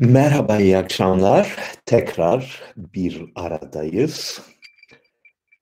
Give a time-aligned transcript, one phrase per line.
[0.00, 1.56] Merhaba, iyi akşamlar.
[1.86, 4.40] Tekrar bir aradayız.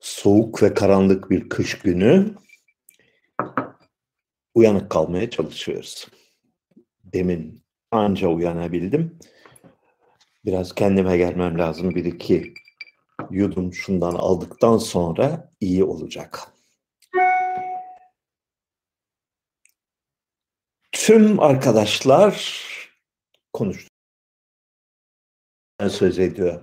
[0.01, 2.35] Soğuk ve karanlık bir kış günü.
[4.55, 6.09] Uyanık kalmaya çalışıyoruz.
[7.05, 9.19] Demin anca uyanabildim.
[10.45, 11.95] Biraz kendime gelmem lazım.
[11.95, 12.55] Bir iki
[13.31, 16.41] yudum şundan aldıktan sonra iyi olacak.
[20.93, 22.63] Tüm arkadaşlar
[23.53, 23.96] konuştu
[25.81, 26.61] söz ediyor.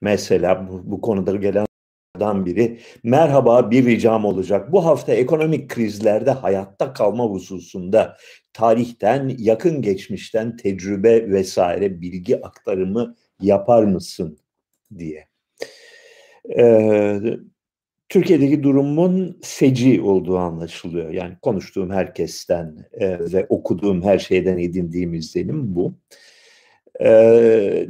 [0.00, 4.72] Mesela bu, bu konuda gelenlerden biri merhaba bir ricam olacak.
[4.72, 8.16] Bu hafta ekonomik krizlerde hayatta kalma hususunda
[8.52, 14.38] tarihten, yakın geçmişten tecrübe vesaire bilgi aktarımı yapar mısın
[14.98, 15.28] diye.
[16.58, 17.20] Ee,
[18.08, 21.10] Türkiye'deki durumun feci olduğu anlaşılıyor.
[21.10, 25.94] Yani konuştuğum herkesten e, ve okuduğum her şeyden edindiğim izlenim bu.
[27.00, 27.88] Ee,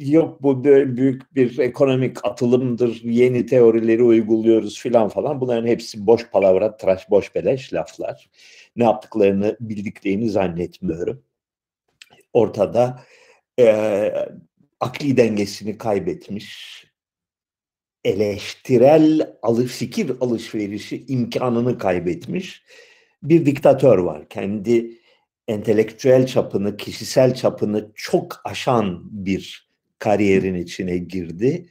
[0.00, 5.40] yok bu böyle büyük bir ekonomik atılımdır, yeni teorileri uyguluyoruz filan falan.
[5.40, 8.30] Bunların hepsi boş palavra, tıraş, boş beleş laflar.
[8.76, 11.22] Ne yaptıklarını bildiklerini zannetmiyorum.
[12.32, 13.00] Ortada
[13.58, 14.12] e,
[14.80, 16.84] akli dengesini kaybetmiş,
[18.04, 22.62] eleştirel alı, fikir alışverişi imkanını kaybetmiş
[23.22, 24.28] bir diktatör var.
[24.28, 25.00] Kendi
[25.48, 29.69] entelektüel çapını, kişisel çapını çok aşan bir
[30.00, 31.66] kariyerin içine girdi.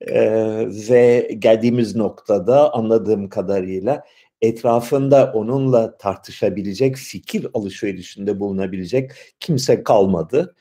[0.00, 4.04] Ee, ve geldiğimiz noktada anladığım kadarıyla
[4.42, 9.10] etrafında onunla tartışabilecek, fikir alışverişinde bulunabilecek
[9.40, 10.54] kimse kalmadı.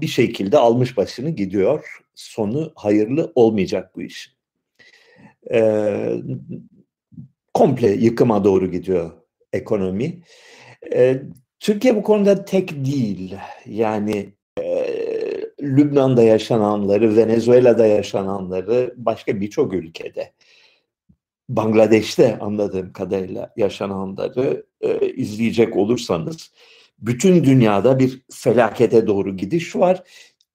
[0.00, 2.00] Bir şekilde almış başını gidiyor.
[2.14, 4.36] Sonu hayırlı olmayacak bu iş.
[5.52, 6.12] Ee,
[7.54, 9.12] komple yıkıma doğru gidiyor
[9.52, 10.22] ekonomi.
[10.92, 11.22] Ee,
[11.60, 13.34] Türkiye bu konuda tek değil.
[13.66, 14.35] Yani
[15.66, 20.32] Lübnan'da yaşananları, Venezuela'da yaşananları başka birçok ülkede,
[21.48, 26.52] Bangladeş'te anladığım kadarıyla yaşananları e, izleyecek olursanız
[26.98, 30.02] bütün dünyada bir felakete doğru gidiş var.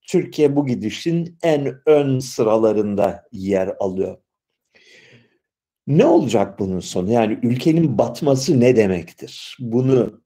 [0.02, 4.18] Türkiye bu gidişin en ön sıralarında yer alıyor.
[5.88, 7.12] Ne olacak bunun sonu?
[7.12, 9.58] Yani ülkenin batması ne demektir?
[9.59, 10.21] Bunu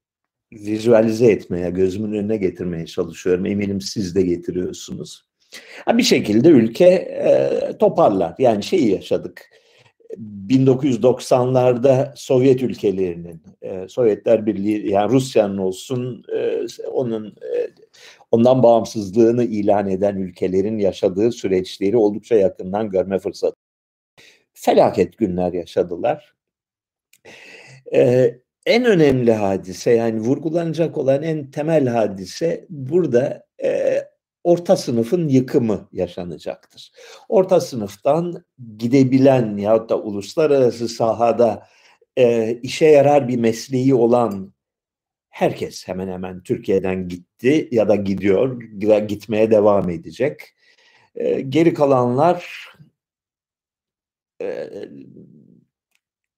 [0.55, 3.45] vizualize etmeye, gözümün önüne getirmeye çalışıyorum.
[3.45, 5.25] Eminim siz de getiriyorsunuz.
[5.87, 8.35] bir şekilde ülke e, toparlar.
[8.39, 9.49] Yani şeyi yaşadık.
[10.47, 17.69] 1990'larda Sovyet ülkelerinin, e, Sovyetler Birliği yani Rusya'nın olsun, e, onun e,
[18.31, 23.55] ondan bağımsızlığını ilan eden ülkelerin yaşadığı süreçleri oldukça yakından görme fırsatı.
[24.53, 26.35] Felaket günler yaşadılar.
[27.93, 34.01] E, en önemli hadise yani vurgulanacak olan en temel hadise burada e,
[34.43, 36.91] orta sınıfın yıkımı yaşanacaktır.
[37.29, 38.45] Orta sınıftan
[38.77, 41.67] gidebilen ya da uluslararası sahada
[42.17, 44.53] e, işe yarar bir mesleği olan
[45.29, 48.61] herkes hemen hemen Türkiye'den gitti ya da gidiyor,
[49.07, 50.41] gitmeye devam edecek.
[51.15, 52.67] E, geri kalanlar
[54.41, 54.69] e,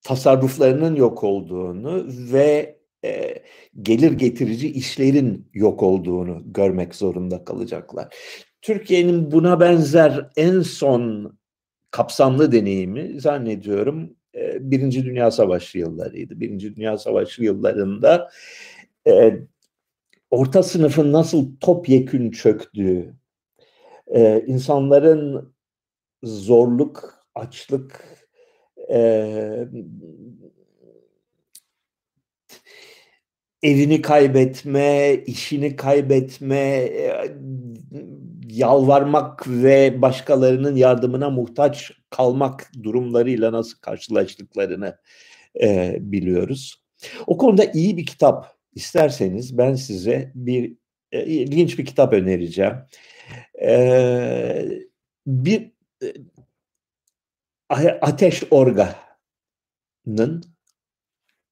[0.07, 3.35] tasarruflarının yok olduğunu ve e,
[3.81, 8.15] gelir getirici işlerin yok olduğunu görmek zorunda kalacaklar.
[8.61, 11.33] Türkiye'nin buna benzer en son
[11.91, 16.39] kapsamlı deneyimi zannediyorum e, Birinci Dünya Savaşı yıllarıydı.
[16.39, 18.29] Birinci Dünya Savaşı yıllarında
[19.07, 19.39] e,
[20.31, 23.13] orta sınıfın nasıl topyekün çöktüğü,
[24.07, 25.53] e, insanların
[26.23, 28.16] zorluk, açlık,
[28.93, 29.67] e,
[33.63, 36.89] evini kaybetme, işini kaybetme,
[38.49, 44.97] yalvarmak ve başkalarının yardımına muhtaç kalmak durumlarıyla nasıl karşılaştıklarını
[45.61, 46.83] e, biliyoruz.
[47.27, 50.77] O konuda iyi bir kitap isterseniz ben size bir
[51.11, 52.73] e, ilginç bir kitap önereceğim.
[53.61, 54.65] E,
[55.27, 55.71] bir
[57.69, 60.43] Ateş Orga'nın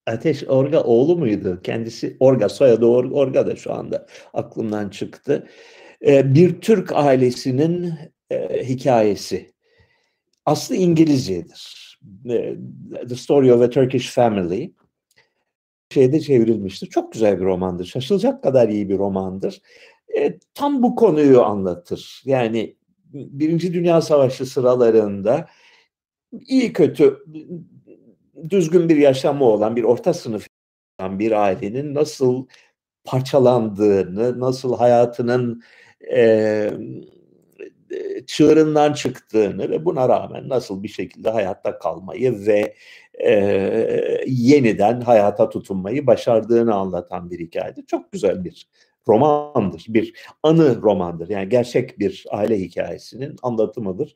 [0.08, 1.60] Ateş Orga oğlu muydu?
[1.64, 5.48] Kendisi Orga, soyadı Orga da şu anda aklımdan çıktı.
[6.06, 7.94] Ee, bir Türk ailesinin
[8.30, 9.54] e, hikayesi.
[10.46, 12.00] Aslı İngilizcedir.
[12.30, 12.56] Ee,
[13.10, 14.74] The Story of a Turkish Family.
[15.90, 16.88] Şeyde çevrilmiştir.
[16.88, 17.86] Çok güzel bir romandır.
[17.86, 19.62] Şaşılacak kadar iyi bir romandır.
[20.18, 22.22] E, tam bu konuyu anlatır.
[22.26, 22.76] Yani
[23.14, 25.48] Birinci Dünya Savaşı sıralarında
[26.48, 27.26] iyi kötü
[28.50, 30.48] düzgün bir yaşamı olan bir orta sınıf
[31.02, 32.48] bir ailenin nasıl
[33.04, 35.62] parçalandığını, nasıl hayatının
[36.16, 36.72] e,
[38.28, 42.76] çığırından çıktığını ve buna rağmen nasıl bir şekilde hayatta kalmayı ve
[43.14, 43.32] e,
[44.28, 47.86] yeniden hayata tutunmayı başardığını anlatan bir hikayedir.
[47.86, 48.68] Çok güzel bir
[49.08, 51.30] romandır, bir anı romandır.
[51.30, 54.16] Yani gerçek bir aile hikayesinin anlatımıdır.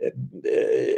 [0.00, 0.06] E,
[0.50, 0.96] e,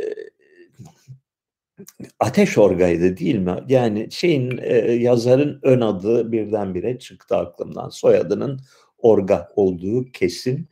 [2.21, 3.57] Ateş Orga'ydı değil mi?
[3.69, 7.89] Yani şeyin e, yazarın ön adı birdenbire çıktı aklımdan.
[7.89, 8.61] Soyadının
[8.99, 10.69] Orga olduğu kesin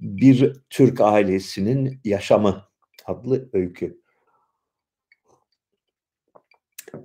[0.00, 2.64] bir Türk ailesinin yaşamı
[3.06, 4.00] adlı öykü.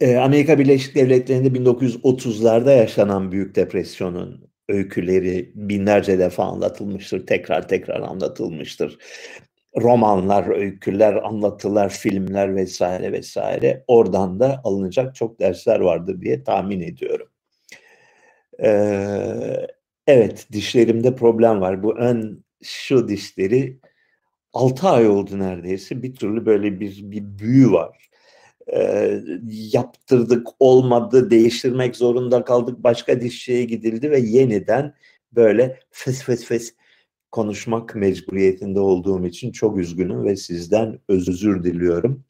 [0.02, 8.98] Ee, Amerika Birleşik Devletleri'nde 1930'larda yaşanan Büyük Depresyon'un öyküleri binlerce defa anlatılmıştır, tekrar tekrar anlatılmıştır.
[9.78, 17.28] Romanlar, öyküler, anlatılar, filmler vesaire vesaire oradan da alınacak çok dersler vardır diye tahmin ediyorum.
[18.64, 19.68] Ee,
[20.08, 21.84] evet dişlerimde problem var.
[21.84, 23.80] Bu ön şu dişleri
[24.54, 28.10] 6 ay oldu neredeyse bir türlü böyle bir, bir büyü var.
[28.74, 29.22] Ee,
[29.52, 34.96] yaptırdık olmadı değiştirmek zorunda kaldık başka dişçiye gidildi ve yeniden
[35.34, 36.76] böyle fes fes fes
[37.32, 42.26] konuşmak mecburiyetinde olduğum için çok üzgünüm ve sizden özür diliyorum.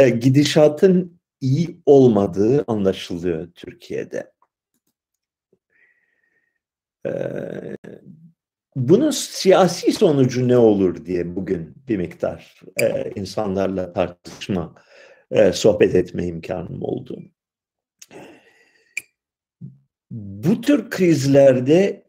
[0.00, 4.32] Ee, gidişatın iyi olmadığı anlaşılıyor Türkiye'de.
[7.06, 7.76] Ee,
[8.76, 14.74] bunun siyasi sonucu ne olur diye bugün bir miktar e, insanlarla tartışma,
[15.30, 17.22] e, sohbet etme imkanım oldu.
[20.10, 22.04] Bu tür krizlerde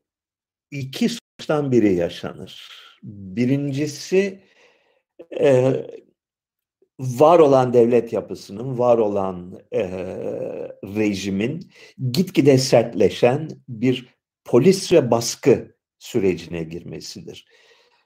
[0.71, 1.09] iki
[1.49, 2.69] sonuçtan biri yaşanır.
[3.03, 4.39] Birincisi
[5.39, 5.73] e,
[6.99, 9.83] var olan devlet yapısının, var olan e,
[10.83, 11.71] rejimin
[12.11, 14.05] gitgide sertleşen bir
[14.45, 17.45] polis ve baskı sürecine girmesidir.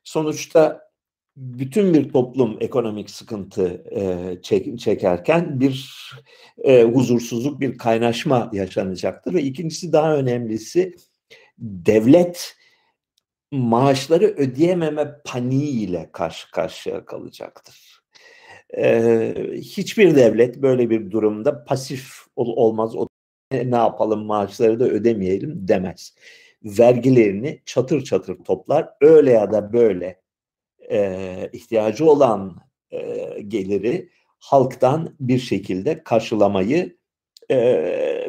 [0.03, 0.81] Sonuçta
[1.35, 6.03] bütün bir toplum ekonomik sıkıntı e, çek, çekerken bir
[6.63, 9.33] e, huzursuzluk, bir kaynaşma yaşanacaktır.
[9.33, 10.95] Ve ikincisi daha önemlisi
[11.57, 12.55] devlet
[13.53, 18.03] maaşları ödeyememe paniğiyle karşı karşıya kalacaktır.
[18.77, 22.95] Ee, hiçbir devlet böyle bir durumda pasif ol, olmaz.
[22.95, 23.07] O,
[23.51, 26.15] ne yapalım maaşları da ödemeyelim demez
[26.63, 28.89] vergilerini çatır çatır toplar.
[29.01, 30.21] Öyle ya da böyle
[30.91, 32.57] e, ihtiyacı olan
[32.91, 34.09] e, geliri
[34.39, 36.97] halktan bir şekilde karşılamayı
[37.51, 37.55] e,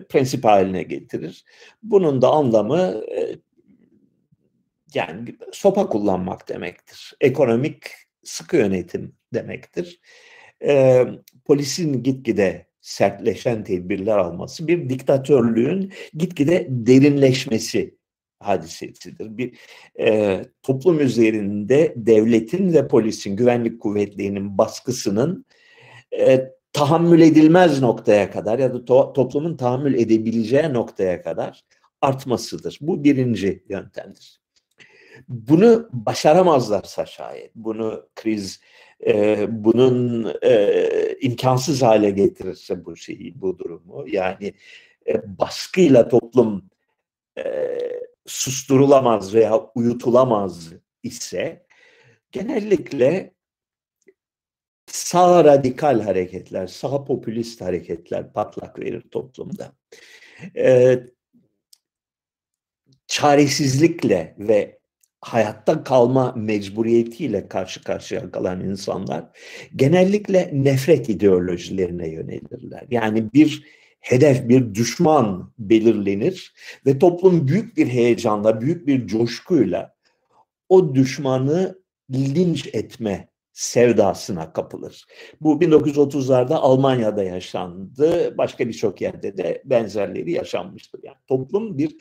[0.09, 1.45] prensip haline getirir.
[1.83, 3.37] Bunun da anlamı e,
[4.95, 7.15] yani sopa kullanmak demektir.
[7.21, 7.83] Ekonomik
[8.25, 10.01] sıkı yönetim demektir.
[10.65, 11.05] E,
[11.45, 17.97] polisin gitgide sertleşen tedbirler alması bir diktatörlüğün gitgide derinleşmesi
[18.41, 19.39] hadisesidir.
[19.39, 19.59] Bir
[20.01, 25.47] e, toplum üzerinde devletin ve polisin, güvenlik kuvvetlerinin baskısının
[26.19, 31.65] e, tahammül edilmez noktaya kadar ya da to- toplumun tahammül edebileceği noktaya kadar
[32.01, 32.79] artmasıdır.
[32.81, 34.44] Bu birinci yöntemdir.
[35.29, 38.61] Bunu başaramazlarsa şayet, bunu kriz
[39.07, 44.55] e, bunun e, imkansız hale getirirse bu şeyi, bu durumu yani
[45.09, 46.71] e, baskıyla toplum
[47.39, 47.45] e,
[48.27, 51.67] susturulamaz veya uyutulamaz ise
[52.33, 53.35] genellikle
[54.87, 59.73] sağ radikal hareketler, sağ popülist hareketler patlak verir toplumda.
[60.57, 61.01] Ee,
[63.07, 64.79] çaresizlikle ve
[65.25, 69.25] hayatta kalma mecburiyetiyle karşı karşıya kalan insanlar
[69.77, 72.87] genellikle nefret ideolojilerine yönelirler.
[72.91, 73.65] Yani bir
[74.01, 76.55] hedef, bir düşman belirlenir
[76.87, 79.95] ve toplum büyük bir heyecanla, büyük bir coşkuyla
[80.69, 81.79] o düşmanı
[82.11, 85.05] linç etme sevdasına kapılır.
[85.41, 88.39] Bu 1930'larda Almanya'da yaşandı.
[88.39, 91.01] Başka birçok yerde de benzerleri yaşanmıştır.
[91.03, 91.97] Yani toplum bir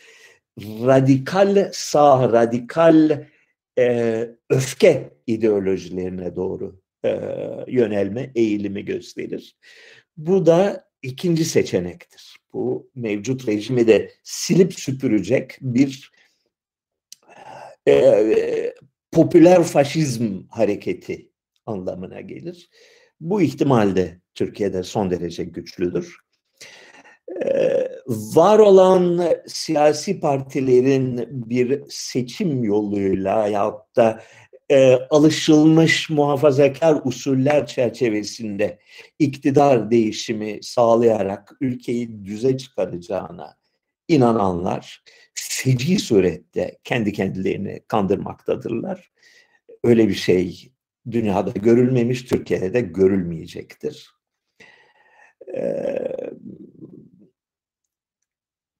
[0.61, 3.25] radikal sağ, radikal
[3.79, 7.19] e, öfke ideolojilerine doğru e,
[7.67, 9.57] yönelme eğilimi gösterir.
[10.17, 12.37] Bu da ikinci seçenektir.
[12.53, 16.11] Bu mevcut rejimi de silip süpürecek bir
[17.87, 18.73] e,
[19.11, 21.29] popüler faşizm hareketi
[21.65, 22.69] anlamına gelir.
[23.19, 26.17] Bu ihtimal de Türkiye'de son derece güçlüdür.
[27.45, 34.23] Ee, var olan siyasi partilerin bir seçim yoluyla ya da
[34.71, 38.79] e, alışılmış muhafazakar usuller çerçevesinde
[39.19, 43.57] iktidar değişimi sağlayarak ülkeyi düze çıkaracağına
[44.07, 49.11] inananlar feci surette kendi kendilerini kandırmaktadırlar.
[49.83, 50.71] Öyle bir şey
[51.11, 54.09] dünyada görülmemiş, Türkiye'de de görülmeyecektir.
[55.55, 56.32] Ee,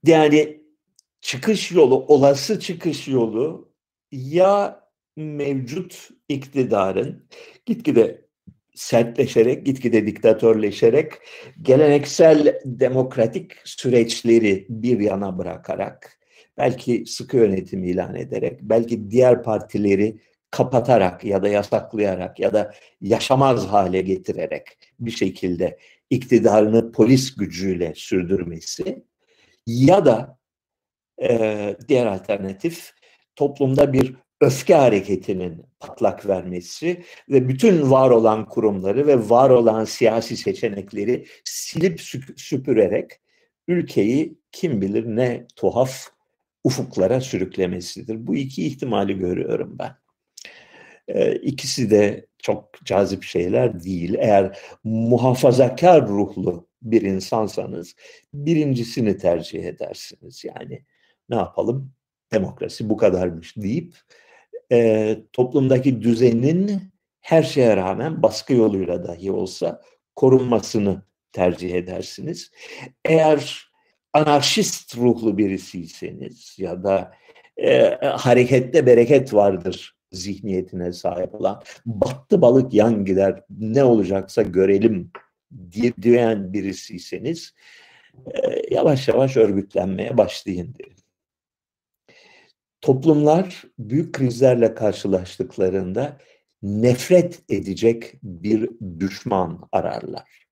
[0.04, 0.64] yani
[1.22, 3.74] çıkış yolu, olası çıkış yolu
[4.12, 4.84] ya
[5.16, 7.28] mevcut iktidarın
[7.66, 8.24] gitgide
[8.76, 11.14] sertleşerek, gitgide diktatörleşerek,
[11.62, 16.20] geleneksel demokratik süreçleri bir yana bırakarak,
[16.58, 20.20] belki sıkı yönetim ilan ederek, belki diğer partileri
[20.52, 24.68] kapatarak ya da yasaklayarak ya da yaşamaz hale getirerek
[25.00, 25.78] bir şekilde
[26.10, 29.04] iktidarını polis gücüyle sürdürmesi
[29.68, 30.38] ya da
[31.22, 32.94] e, diğer alternatif
[33.36, 40.38] toplumda bir öfke hareketinin patlak vermesi ve bütün var olan kurumları ve var olan siyasi
[40.38, 42.02] seçenekleri silip
[42.38, 43.12] süpürerek
[43.68, 46.08] ülkeyi kim bilir ne tuhaf
[46.64, 48.28] ufuklara sürüklemesidir.
[48.28, 50.03] Bu iki ihtimali görüyorum ben.
[51.08, 54.16] Ee, ikisi de çok cazip şeyler değil.
[54.20, 57.96] Eğer muhafazakar ruhlu bir insansanız
[58.34, 60.44] birincisini tercih edersiniz.
[60.44, 60.86] Yani
[61.30, 61.92] ne yapalım
[62.34, 63.96] demokrasi bu kadarmış deyip
[64.72, 66.82] e, toplumdaki düzenin
[67.22, 69.82] her şeye rağmen baskı yoluyla dahi olsa
[70.16, 72.52] korunmasını tercih edersiniz.
[73.06, 73.72] Eğer
[74.14, 77.14] anarşist ruhlu birisiyseniz ya da
[77.58, 85.12] e, harekette bereket vardır zihniyetine sahip olan battı balık yan gider ne olacaksa görelim
[85.72, 87.54] diye diyen birisiyseniz
[88.28, 91.04] e, yavaş yavaş örgütlenmeye başlayın derim
[92.84, 96.18] toplumlar büyük krizlerle karşılaştıklarında
[96.64, 100.46] nefret edecek bir düşman ararlar.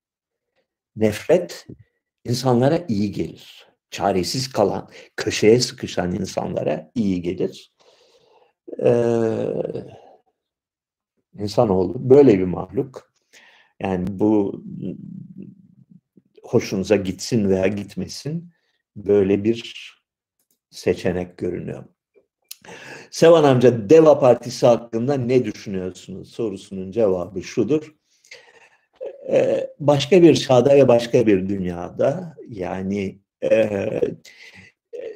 [0.96, 1.68] Nefret
[2.26, 3.68] insanlara iyi gelir.
[3.92, 7.74] Çaresiz kalan, köşeye sıkışan insanlara iyi gelir.
[8.80, 9.46] Ee,
[11.34, 13.12] insanoğlu böyle bir mahluk.
[13.80, 14.64] Yani bu
[16.44, 18.52] hoşunuza gitsin veya gitmesin
[18.96, 19.92] böyle bir
[20.70, 21.84] seçenek görünüyor.
[23.12, 27.96] Sevan amca Deva Partisi hakkında ne düşünüyorsunuz sorusunun cevabı şudur.
[29.30, 33.90] Ee, başka bir çağda ve başka bir dünyada yani e,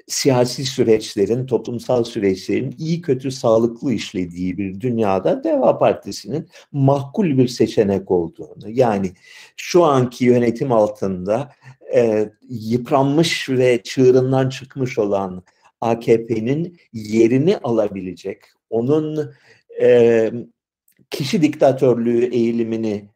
[0.08, 8.12] siyasi süreçlerin, toplumsal süreçlerin iyi kötü sağlıklı işlediği bir dünyada Deva Partisi'nin makul bir seçenek
[8.12, 9.12] olduğunu yani
[9.58, 11.52] şu anki yönetim altında
[11.96, 15.44] e, yıpranmış ve çığırından çıkmış olan
[15.82, 19.34] AKP'nin yerini alabilecek, onun
[19.82, 20.32] e,
[21.10, 23.10] kişi diktatörlüğü eğilimini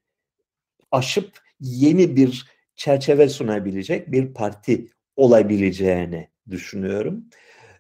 [0.92, 2.46] aşıp yeni bir
[2.76, 7.26] çerçeve sunabilecek bir parti olabileceğini düşünüyorum.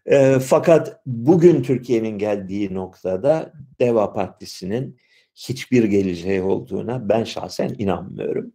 [0.05, 4.97] E, fakat bugün Türkiye'nin geldiği noktada Deva Partisi'nin
[5.35, 8.53] hiçbir geleceği olduğuna ben şahsen inanmıyorum.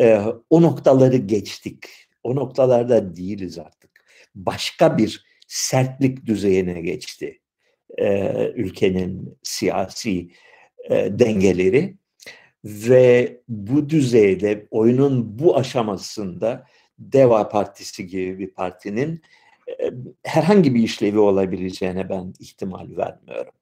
[0.00, 0.20] E,
[0.50, 1.84] o noktaları geçtik.
[2.22, 3.90] O noktalarda değiliz artık.
[4.34, 7.40] Başka bir sertlik düzeyine geçti
[7.98, 10.30] e, ülkenin siyasi
[10.90, 11.96] e, dengeleri
[12.64, 16.66] ve bu düzeyde oyunun bu aşamasında
[16.98, 19.22] Deva Partisi gibi bir partinin
[19.68, 19.90] e,
[20.24, 23.52] herhangi bir işlevi olabileceğine ben ihtimal vermiyorum.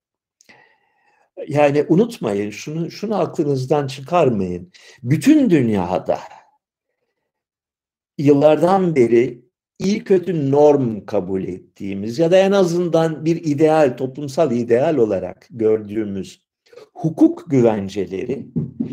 [1.49, 4.73] Yani unutmayın, şunu şunu aklınızdan çıkarmayın.
[5.03, 6.19] Bütün dünyada
[8.19, 9.43] yıllardan beri
[9.79, 16.47] iyi kötü norm kabul ettiğimiz ya da en azından bir ideal, toplumsal ideal olarak gördüğümüz
[16.95, 18.47] hukuk güvenceleri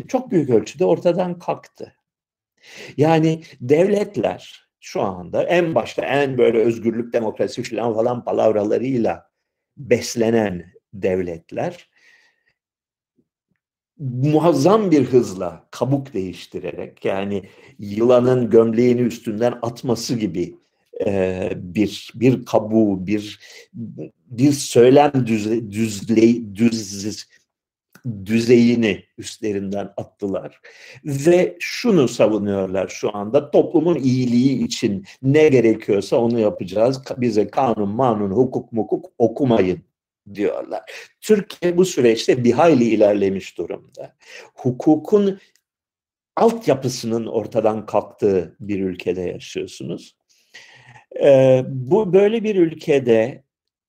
[0.08, 1.92] çok büyük ölçüde ortadan kalktı.
[2.96, 9.30] Yani devletler şu anda en başta en böyle özgürlük, demokrasi falan falan palavralarıyla
[9.76, 11.88] beslenen devletler
[13.98, 17.42] muazzam bir hızla kabuk değiştirerek yani
[17.78, 20.56] yılanın gömleğini üstünden atması gibi
[21.06, 23.40] e, bir bir kabuğu, bir
[24.30, 27.28] bir söylem düze, düzle, düz,
[28.26, 30.60] düzeyini üstlerinden attılar.
[31.04, 37.02] Ve şunu savunuyorlar şu anda toplumun iyiliği için ne gerekiyorsa onu yapacağız.
[37.16, 39.82] Bize kanun, manun, hukuk, mukuk okumayın
[40.34, 40.82] diyorlar.
[41.20, 44.16] Türkiye bu süreçte bir hayli ilerlemiş durumda.
[44.54, 45.40] Hukukun
[46.36, 50.16] altyapısının ortadan kalktığı bir ülkede yaşıyorsunuz.
[51.22, 53.44] Ee, bu böyle bir ülkede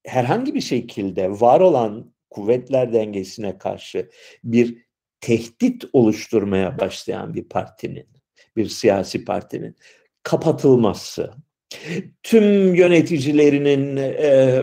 [0.06, 4.10] herhangi bir şekilde var olan kuvvetler dengesine karşı
[4.44, 4.86] bir
[5.22, 8.08] tehdit oluşturmaya başlayan bir partinin,
[8.58, 9.76] bir siyasi partinin
[10.24, 11.32] kapatılması,
[12.24, 14.62] tüm yöneticilerinin e,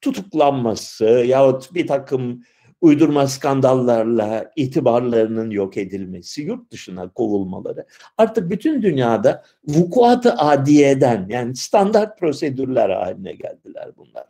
[0.00, 2.42] tutuklanması yahut bir takım
[2.80, 7.86] uydurma skandallarla itibarlarının yok edilmesi, yurt dışına kovulmaları
[8.18, 14.24] artık bütün dünyada vukuatı adiyeden yani standart prosedürler haline geldiler bunlar.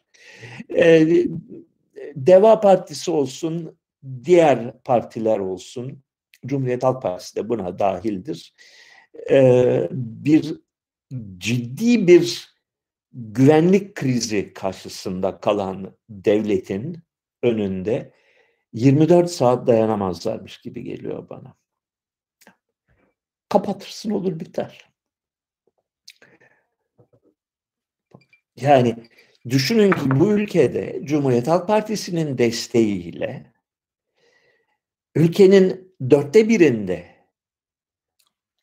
[0.77, 1.27] Ee,
[2.15, 3.79] Deva Partisi olsun,
[4.25, 6.03] diğer partiler olsun,
[6.47, 8.55] Cumhuriyet Halk Partisi de buna dahildir.
[9.31, 10.61] Ee, bir
[11.39, 12.55] ciddi bir
[13.13, 16.99] güvenlik krizi karşısında kalan devletin
[17.43, 18.13] önünde
[18.73, 21.57] 24 saat dayanamazlarmış gibi geliyor bana.
[23.49, 24.91] Kapatırsın olur biter.
[28.57, 28.97] Yani
[29.49, 33.53] düşünün ki bu ülkede Cumhuriyet Halk Partisi'nin desteğiyle
[35.15, 37.07] ülkenin dörtte birinde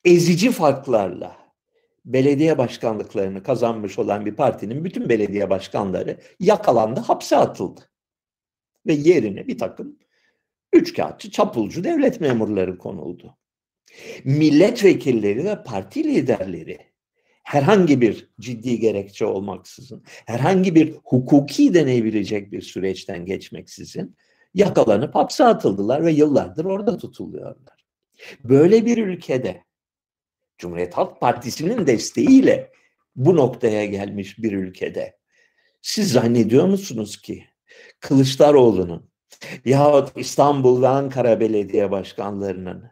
[0.05, 1.41] ezici farklarla
[2.05, 7.89] belediye başkanlıklarını kazanmış olan bir partinin bütün belediye başkanları yakalandı, hapse atıldı.
[8.87, 9.99] Ve yerine bir takım
[10.73, 13.37] üçkağıtçı, çapulcu devlet memurları konuldu.
[14.23, 16.90] Milletvekilleri ve parti liderleri
[17.43, 24.15] herhangi bir ciddi gerekçe olmaksızın, herhangi bir hukuki deneyebilecek bir süreçten geçmeksizin
[24.53, 27.85] yakalanıp hapse atıldılar ve yıllardır orada tutuluyorlar.
[28.43, 29.63] Böyle bir ülkede
[30.57, 32.71] Cumhuriyet Halk Partisi'nin desteğiyle
[33.15, 35.17] bu noktaya gelmiş bir ülkede
[35.81, 37.45] siz zannediyor musunuz ki
[37.99, 39.11] Kılıçdaroğlu'nun
[39.65, 42.91] yahut İstanbul ve Ankara belediye başkanlarının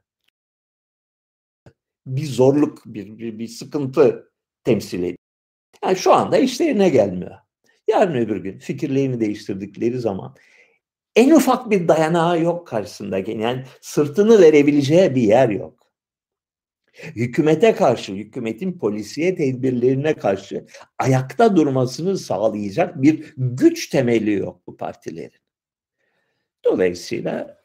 [2.08, 4.29] bir zorluk, bir, bir, bir sıkıntı
[4.64, 5.18] temsil ediyor.
[5.84, 7.36] Yani şu anda işlerine gelmiyor.
[7.88, 10.36] Yarın öbür gün fikirlerini değiştirdikleri zaman
[11.16, 13.32] en ufak bir dayanağı yok karşısındaki.
[13.32, 15.80] Yani sırtını verebileceği bir yer yok.
[16.94, 20.66] Hükümete karşı, hükümetin polisiye tedbirlerine karşı
[20.98, 25.40] ayakta durmasını sağlayacak bir güç temeli yok bu partilerin.
[26.66, 27.60] Dolayısıyla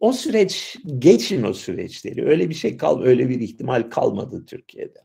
[0.00, 2.26] o süreç, geçin o süreçleri.
[2.26, 4.98] Öyle bir şey kal, öyle bir ihtimal kalmadı Türkiye'de.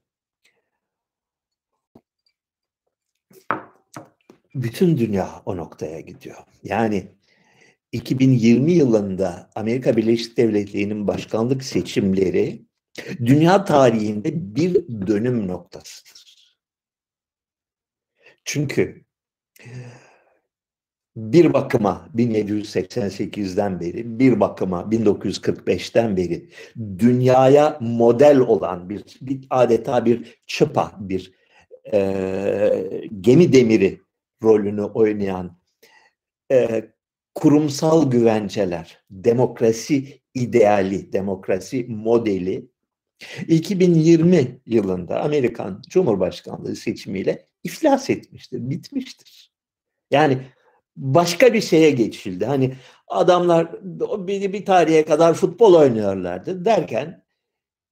[4.56, 6.38] Bütün dünya o noktaya gidiyor.
[6.63, 7.12] Yani
[7.91, 12.65] 2020 yılında Amerika Birleşik Devletleri'nin başkanlık seçimleri
[13.26, 14.74] dünya tarihinde bir
[15.08, 16.26] dönüm noktasıdır.
[18.46, 19.06] Çünkü
[21.15, 30.38] bir bakıma 1788'den beri, bir bakıma 1945'ten beri dünyaya model olan bir, bir adeta bir
[30.48, 31.34] çıpa, bir
[31.94, 34.05] e, gemi demiri
[34.43, 35.58] rolünü oynayan
[36.52, 36.86] e,
[37.36, 42.69] kurumsal güvenceler, demokrasi ideali, demokrasi modeli
[43.48, 49.52] 2020 yılında Amerikan Cumhurbaşkanlığı seçimiyle iflas etmiştir, bitmiştir.
[50.12, 50.38] Yani
[50.98, 52.45] başka bir şeye geçildi.
[52.45, 52.76] Hani
[53.08, 53.84] adamlar
[54.28, 57.25] bir, bir tarihe kadar futbol oynuyorlardı derken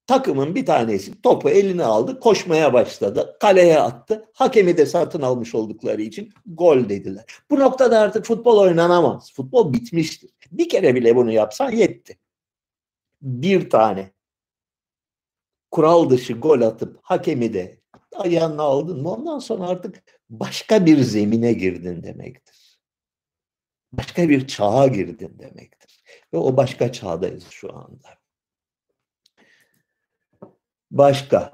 [0.06, 4.30] takımın bir tanesi topu eline aldı, koşmaya başladı, kaleye attı.
[4.32, 7.24] Hakemi de satın almış oldukları için gol dediler.
[7.50, 9.32] Bu noktada artık futbol oynanamaz.
[9.32, 10.30] Futbol bitmiştir.
[10.52, 12.18] Bir kere bile bunu yapsan yetti.
[13.22, 14.10] Bir tane
[15.70, 17.80] kural dışı gol atıp hakemi de
[18.16, 22.78] ayağına aldın mı ondan sonra artık başka bir zemine girdin demektir.
[23.92, 26.04] Başka bir çağa girdin demektir.
[26.32, 28.23] Ve o başka çağdayız şu anda.
[30.94, 31.52] Başka.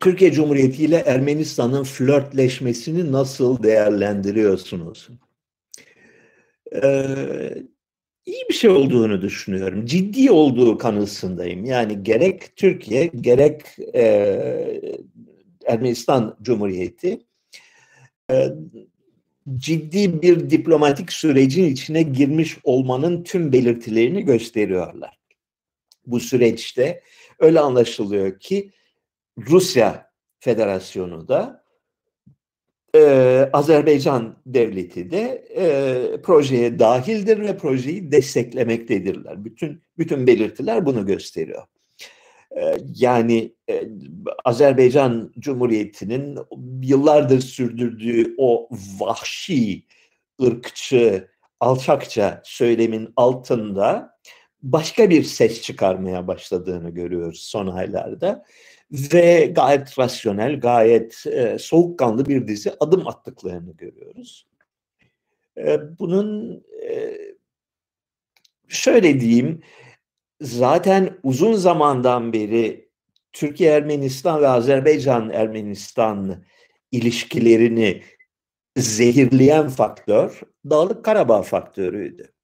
[0.00, 5.08] Türkiye Cumhuriyeti ile Ermenistan'ın flörtleşmesini nasıl değerlendiriyorsunuz?
[6.82, 7.64] Ee,
[8.26, 9.86] iyi bir şey olduğunu düşünüyorum.
[9.86, 11.64] Ciddi olduğu kanısındayım.
[11.64, 13.62] Yani gerek Türkiye gerek
[13.94, 14.04] e,
[15.66, 17.20] Ermenistan Cumhuriyeti
[18.30, 18.48] e,
[19.56, 25.15] ciddi bir diplomatik sürecin içine girmiş olmanın tüm belirtilerini gösteriyorlar.
[26.06, 27.02] Bu süreçte
[27.38, 28.70] öyle anlaşılıyor ki
[29.38, 31.66] Rusya Federasyonu da
[32.96, 39.44] ee, Azerbaycan devleti de e, projeye dahildir ve projeyi desteklemektedirler.
[39.44, 41.62] Bütün bütün belirtiler bunu gösteriyor.
[42.56, 43.82] Ee, yani e,
[44.44, 46.38] Azerbaycan Cumhuriyeti'nin
[46.82, 48.68] yıllardır sürdürdüğü o
[49.00, 49.84] vahşi,
[50.42, 51.28] ırkçı,
[51.60, 54.16] alçakça söylemin altında
[54.72, 58.44] başka bir ses çıkarmaya başladığını görüyoruz son aylarda
[58.90, 64.46] ve gayet rasyonel, gayet e, soğukkanlı bir dizi adım attıklarını görüyoruz.
[65.58, 67.18] E, bunun e,
[68.68, 69.62] şöyle diyeyim,
[70.40, 72.88] zaten uzun zamandan beri
[73.32, 76.44] Türkiye-Ermenistan ve Azerbaycan-Ermenistan
[76.92, 78.02] ilişkilerini
[78.76, 82.35] zehirleyen faktör Dağlık Karabağ faktörüydü.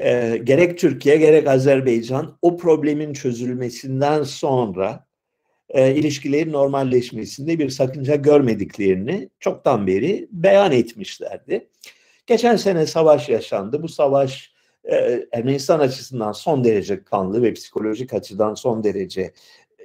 [0.00, 5.06] Ee, gerek Türkiye gerek Azerbaycan o problemin çözülmesinden sonra
[5.68, 11.68] e, ilişkilerin normalleşmesinde bir sakınca görmediklerini çoktan beri beyan etmişlerdi.
[12.26, 13.82] Geçen sene savaş yaşandı.
[13.82, 14.52] Bu savaş
[14.84, 19.32] e, Ermenistan açısından son derece kanlı ve psikolojik açıdan son derece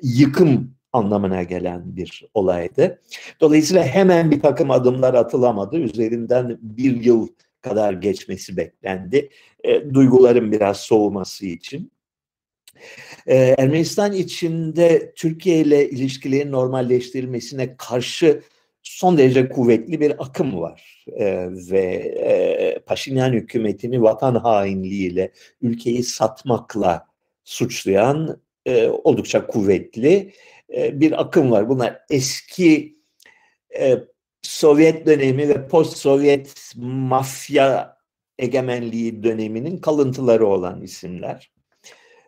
[0.01, 3.01] yıkım anlamına gelen bir olaydı.
[3.41, 5.77] Dolayısıyla hemen bir takım adımlar atılamadı.
[5.77, 7.27] Üzerinden bir yıl
[7.65, 9.30] kadar geçmesi beklendi.
[9.63, 11.91] E, duyguların biraz soğuması için.
[13.28, 18.41] E, Ermenistan içinde Türkiye ile ilişkilerin normalleştirilmesine karşı
[18.84, 21.84] son derece kuvvetli bir akım var e, ve
[22.19, 27.08] e, Paşinyan hükümetini vatan hainliğiyle ülkeyi satmakla
[27.43, 30.34] suçlayan e, oldukça kuvvetli
[30.75, 31.69] e, bir akım var.
[31.69, 32.97] Bunlar eski
[33.80, 33.97] e,
[34.45, 37.97] Sovyet dönemi ve post-Sovyet mafya
[38.39, 41.51] egemenliği döneminin kalıntıları olan isimler.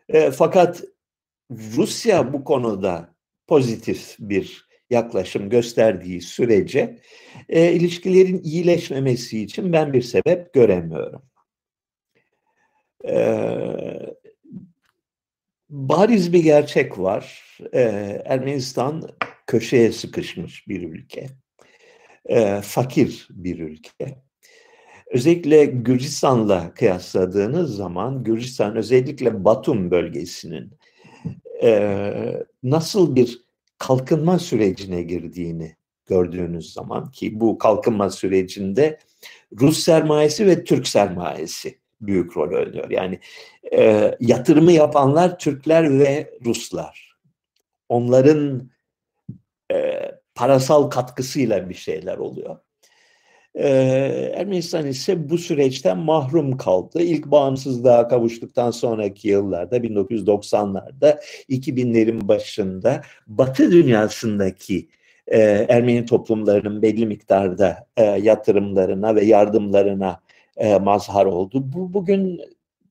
[0.10, 0.84] E, fakat
[1.52, 3.16] Rusya bu konuda
[3.48, 7.00] pozitif bir yaklaşım gösterdiği sürece
[7.50, 11.22] e, ilişkilerin iyileşmemesi için ben bir sebep göremiyorum.
[13.08, 13.18] E,
[15.70, 17.44] bariz bir gerçek var.
[17.74, 17.82] E,
[18.26, 19.10] Ermenistan
[19.48, 21.28] köşeye sıkışmış bir ülke.
[22.28, 24.24] E, fakir bir ülke.
[25.12, 30.72] Özellikle Gürcistan'la kıyasladığınız zaman Gürcistan özellikle Batum bölgesinin
[31.64, 33.42] e, nasıl bir
[33.78, 39.00] kalkınma sürecine girdiğini gördüğünüz zaman ki bu kalkınma sürecinde
[39.62, 42.90] Rus sermayesi ve Türk sermayesi büyük rol oynuyor.
[42.90, 43.20] Yani
[43.74, 47.18] e, yatırımı yapanlar Türkler ve Ruslar.
[47.90, 48.70] Onların
[49.72, 52.58] e, parasal katkısıyla bir şeyler oluyor.
[53.56, 57.02] Ee, Ermenistan ise bu süreçten mahrum kaldı.
[57.02, 61.20] İlk bağımsızlığa kavuştuktan sonraki yıllarda 1990'larda
[61.50, 64.90] 2000'lerin başında Batı dünyasındaki
[65.28, 70.20] e, Ermeni toplumlarının belli miktarda e, yatırımlarına ve yardımlarına
[70.58, 71.64] e, mazhar oldu.
[71.74, 72.42] Bu bugün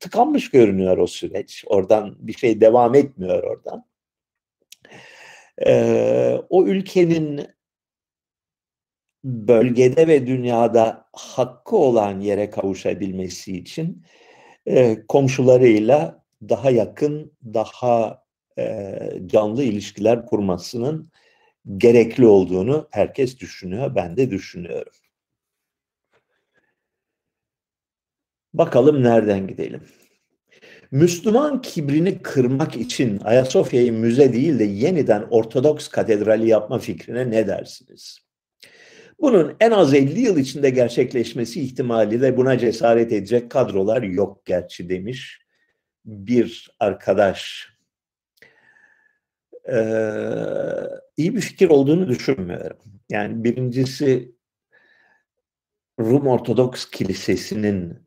[0.00, 1.64] tıkanmış görünüyor o süreç.
[1.66, 3.84] Oradan bir şey devam etmiyor oradan.
[6.50, 7.46] O ülkenin
[9.24, 14.04] bölgede ve dünyada hakkı olan yere kavuşabilmesi için
[14.66, 18.24] e, komşularıyla daha yakın, daha
[18.58, 21.10] e, canlı ilişkiler kurmasının
[21.76, 23.94] gerekli olduğunu herkes düşünüyor.
[23.94, 24.92] Ben de düşünüyorum.
[28.54, 29.82] Bakalım nereden gidelim.
[30.90, 38.18] Müslüman kibrini kırmak için Ayasofya'yı müze değil de yeniden Ortodoks katedrali yapma fikrine ne dersiniz?
[39.20, 44.88] Bunun en az 50 yıl içinde gerçekleşmesi ihtimali ve buna cesaret edecek kadrolar yok gerçi
[44.88, 45.40] demiş
[46.04, 47.68] bir arkadaş.
[49.68, 49.92] Ee,
[51.16, 52.78] iyi bir fikir olduğunu düşünmüyorum.
[53.10, 54.32] Yani birincisi
[56.00, 58.05] Rum Ortodoks Kilisesi'nin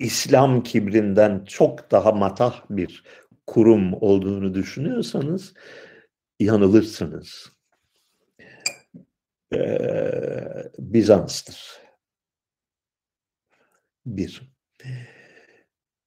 [0.00, 3.04] İslam kibrinden çok daha matah bir
[3.46, 5.54] kurum olduğunu düşünüyorsanız
[6.40, 7.52] yanılırsınız.
[9.54, 11.80] Ee, Bizans'tır.
[14.06, 14.42] Bir.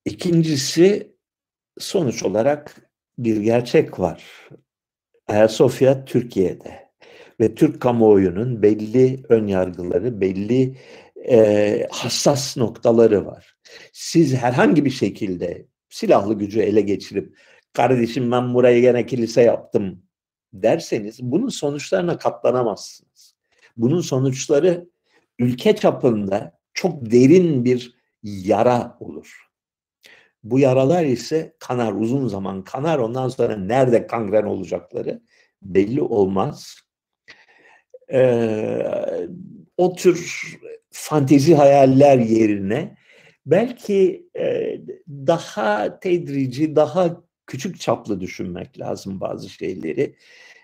[0.05, 1.15] İkincisi
[1.79, 2.75] sonuç olarak
[3.17, 4.49] bir gerçek var.
[5.27, 6.91] Ayasofya Türkiye'de
[7.39, 10.77] ve Türk kamuoyunun belli ön yargıları, belli
[11.29, 13.52] e, hassas noktaları var.
[13.93, 17.37] Siz herhangi bir şekilde silahlı gücü ele geçirip
[17.73, 20.03] kardeşim ben burayı gene kilise yaptım
[20.53, 23.35] derseniz bunun sonuçlarına katlanamazsınız.
[23.77, 24.89] Bunun sonuçları
[25.39, 29.47] ülke çapında çok derin bir yara olur.
[30.43, 35.21] Bu yaralar ise kanar uzun zaman kanar ondan sonra nerede kangren olacakları
[35.61, 36.77] belli olmaz.
[38.13, 39.27] Ee,
[39.77, 40.43] o tür
[40.91, 42.97] fantezi hayaller yerine
[43.45, 44.77] belki e,
[45.09, 50.15] daha tedrici, daha küçük çaplı düşünmek lazım bazı şeyleri.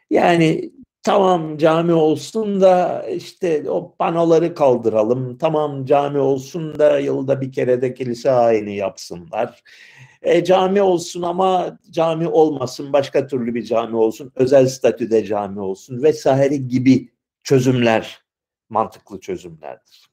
[0.10, 0.72] Yani
[1.04, 5.38] tamam cami olsun da işte o panoları kaldıralım.
[5.38, 9.64] Tamam cami olsun da yılda bir kere de kilise ayini yapsınlar.
[10.22, 16.04] E, cami olsun ama cami olmasın, başka türlü bir cami olsun, özel statüde cami olsun
[16.04, 17.10] vesaire gibi
[17.44, 18.22] çözümler
[18.70, 20.09] mantıklı çözümlerdir.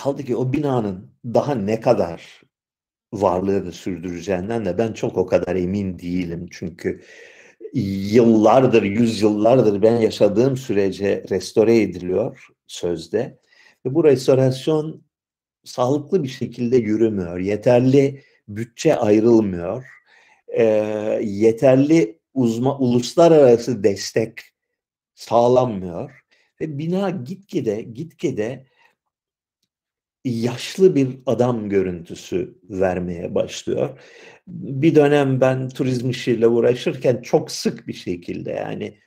[0.00, 2.42] Kaldı ki o binanın daha ne kadar
[3.12, 6.46] varlığını sürdüreceğinden de ben çok o kadar emin değilim.
[6.50, 7.00] Çünkü
[8.12, 13.38] yıllardır, yüzyıllardır ben yaşadığım sürece restore ediliyor sözde.
[13.86, 15.02] Ve bu restorasyon
[15.64, 17.38] sağlıklı bir şekilde yürümüyor.
[17.38, 19.86] Yeterli bütçe ayrılmıyor.
[20.48, 20.64] E,
[21.22, 24.40] yeterli uzma, uluslararası destek
[25.14, 26.24] sağlanmıyor.
[26.60, 28.69] Ve bina gitgide gitgide
[30.24, 34.00] yaşlı bir adam görüntüsü vermeye başlıyor.
[34.46, 38.98] Bir dönem ben turizm işiyle uğraşırken çok sık bir şekilde yani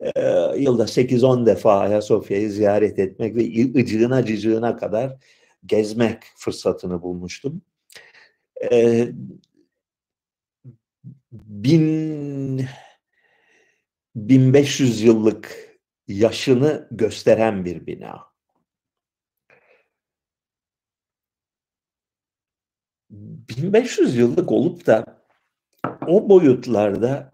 [0.00, 0.10] e,
[0.56, 3.42] yılda 8-10 defa Ayasofya'yı ziyaret etmek ve
[3.80, 5.16] ıcığına cıcığına kadar
[5.66, 7.62] gezmek fırsatını bulmuştum.
[8.72, 9.08] E,
[11.32, 12.66] bin
[14.16, 15.68] 1500 yıllık
[16.08, 18.28] yaşını gösteren bir bina.
[23.10, 25.04] 1500 yıllık olup da
[26.06, 27.32] o boyutlarda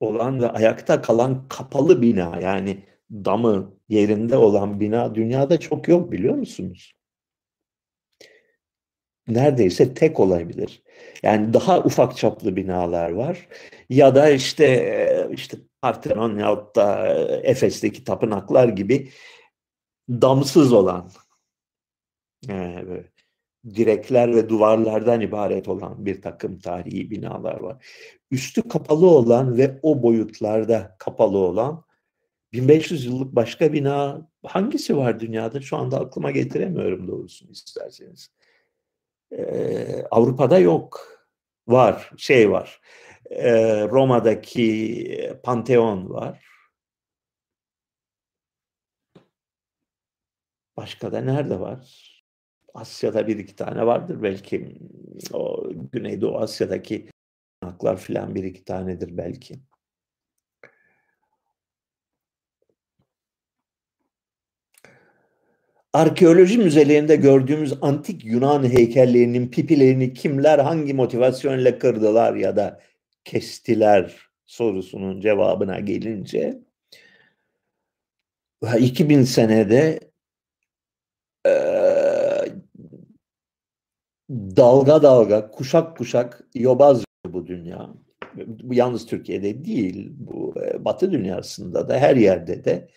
[0.00, 6.34] olan ve ayakta kalan kapalı bina yani damı yerinde olan bina dünyada çok yok biliyor
[6.34, 6.92] musunuz?
[9.28, 10.82] Neredeyse tek olabilir.
[11.22, 13.48] Yani daha ufak çaplı binalar var.
[13.88, 17.08] Ya da işte işte Parthenon ya da
[17.42, 19.10] Efes'teki tapınaklar gibi
[20.10, 21.10] damsız olan
[22.48, 23.04] yani
[23.64, 27.86] direkler ve duvarlardan ibaret olan bir takım tarihi binalar var.
[28.30, 31.84] Üstü kapalı olan ve o boyutlarda kapalı olan
[32.52, 35.60] 1500 yıllık başka bina hangisi var dünyada?
[35.60, 38.30] Şu anda aklıma getiremiyorum doğrusunu isterseniz.
[39.32, 41.20] Ee, Avrupa'da yok.
[41.68, 42.80] Var, şey var.
[43.30, 46.46] Ee, Roma'daki Panteon var.
[50.76, 52.09] Başka da nerede var?
[52.74, 54.78] Asya'da bir iki tane vardır belki.
[55.32, 57.06] O Güneydoğu Asya'daki
[57.64, 59.60] haklar filan bir iki tanedir belki.
[65.92, 72.80] Arkeoloji müzelerinde gördüğümüz antik Yunan heykellerinin pipilerini kimler hangi motivasyonla kırdılar ya da
[73.24, 76.58] kestiler sorusunun cevabına gelince
[78.78, 80.00] 2000 senede
[81.46, 81.50] e,
[84.30, 87.90] dalga dalga, kuşak kuşak yobaz bu dünya.
[88.36, 92.88] Bu yalnız Türkiye'de değil, bu e, Batı dünyasında da her yerde de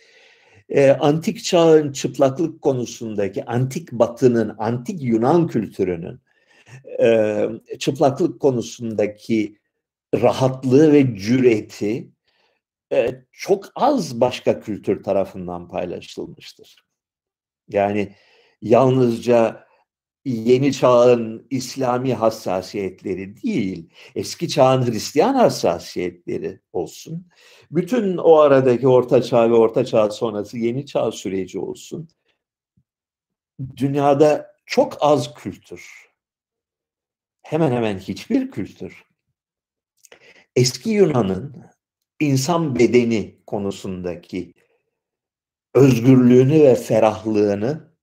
[0.69, 6.19] e, antik çağın çıplaklık konusundaki antik Batı'nın, antik Yunan kültürünün
[6.99, 7.45] e,
[7.79, 9.57] çıplaklık konusundaki
[10.21, 12.09] rahatlığı ve cüreti
[13.31, 16.83] çok az başka kültür tarafından paylaşılmıştır.
[17.69, 18.15] Yani
[18.61, 19.65] yalnızca
[20.25, 27.27] yeni çağın İslami hassasiyetleri değil, eski çağın Hristiyan hassasiyetleri olsun.
[27.71, 32.09] Bütün o aradaki orta çağ ve orta çağ sonrası yeni çağ süreci olsun.
[33.77, 35.89] Dünyada çok az kültür,
[37.41, 39.03] hemen hemen hiçbir kültür,
[40.55, 41.65] eski Yunan'ın
[42.19, 44.53] insan bedeni konusundaki
[45.73, 47.93] özgürlüğünü ve ferahlığını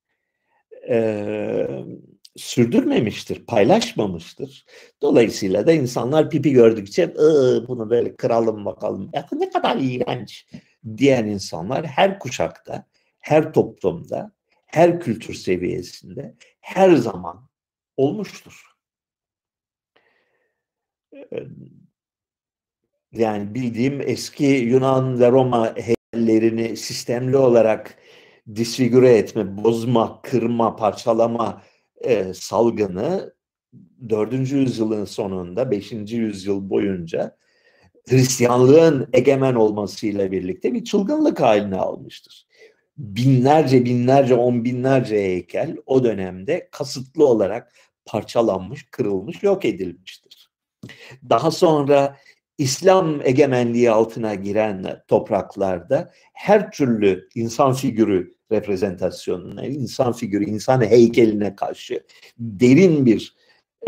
[2.36, 4.64] sürdürmemiştir, paylaşmamıştır.
[5.02, 7.14] Dolayısıyla da insanlar pipi gördükçe
[7.68, 9.10] bunu böyle kıralım bakalım.
[9.12, 10.46] Ya ne kadar iğrenç
[10.96, 12.86] diyen insanlar her kuşakta,
[13.20, 14.32] her toplumda,
[14.66, 17.48] her kültür seviyesinde her zaman
[17.96, 18.66] olmuştur.
[23.12, 27.98] Yani bildiğim eski Yunan ve Roma heykellerini sistemli olarak
[28.54, 31.62] disfigüre etme, bozma, kırma, parçalama
[32.00, 33.34] e, salgını
[34.08, 34.32] 4.
[34.52, 35.92] yüzyılın sonunda 5.
[35.92, 37.36] yüzyıl boyunca
[38.08, 42.46] Hristiyanlığın egemen olmasıyla birlikte bir çılgınlık haline almıştır.
[42.98, 47.72] Binlerce binlerce on binlerce heykel o dönemde kasıtlı olarak
[48.06, 50.50] parçalanmış, kırılmış, yok edilmiştir.
[51.30, 52.16] Daha sonra
[52.58, 62.04] İslam egemenliği altına giren topraklarda her türlü insan figürü reprezentasyonuna, insan figürü, insan heykeline karşı
[62.38, 63.34] derin bir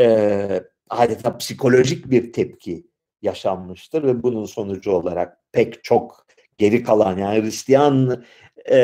[0.00, 2.86] e, adeta psikolojik bir tepki
[3.22, 6.26] yaşanmıştır ve bunun sonucu olarak pek çok
[6.58, 8.24] geri kalan yani Hristiyan
[8.70, 8.78] e,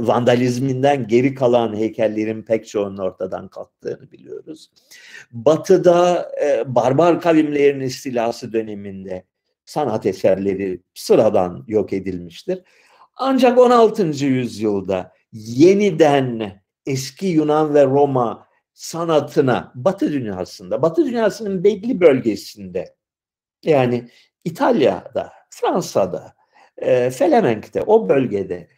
[0.00, 4.70] vandalizminden geri kalan heykellerin pek çoğunun ortadan kalktığını biliyoruz.
[5.32, 9.24] Batı'da e, barbar kavimlerin istilası döneminde
[9.64, 12.62] sanat eserleri sıradan yok edilmiştir.
[13.16, 14.24] Ancak 16.
[14.24, 22.94] yüzyılda yeniden eski Yunan ve Roma sanatına Batı dünyasında, Batı dünyasının belli bölgesinde
[23.64, 24.08] yani
[24.44, 26.34] İtalya'da, Fransa'da,
[26.76, 28.68] e, Felemenk'te, o bölgede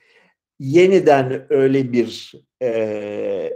[0.58, 2.68] yeniden öyle bir e,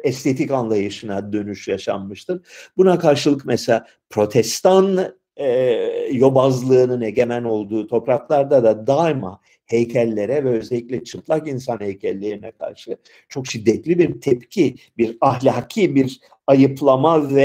[0.04, 2.46] estetik anlayışına dönüş yaşanmıştır.
[2.76, 11.48] Buna karşılık mesela protestan e, yobazlığının egemen olduğu topraklarda da daima heykellere ve özellikle çıplak
[11.48, 12.96] insan heykellerine karşı
[13.28, 17.44] çok şiddetli bir tepki, bir ahlaki bir ayıplama ve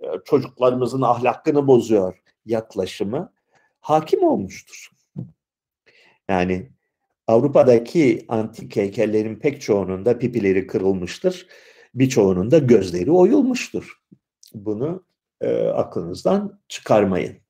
[0.00, 3.32] e, çocuklarımızın ahlakını bozuyor yaklaşımı
[3.80, 4.90] hakim olmuştur.
[6.28, 6.68] Yani
[7.26, 11.46] Avrupa'daki antik heykellerin pek çoğunun da pipileri kırılmıştır.
[11.94, 14.00] Birçoğunun da gözleri oyulmuştur.
[14.54, 15.04] Bunu
[15.44, 17.44] e, aklınızdan çıkarmayın.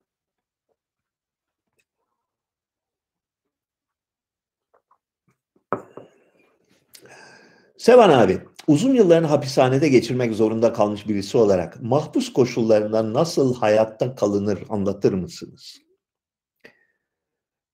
[7.79, 14.59] Sevan abi, uzun yıllarını hapishanede geçirmek zorunda kalmış birisi olarak mahpus koşullarında nasıl hayatta kalınır
[14.69, 15.79] anlatır mısınız?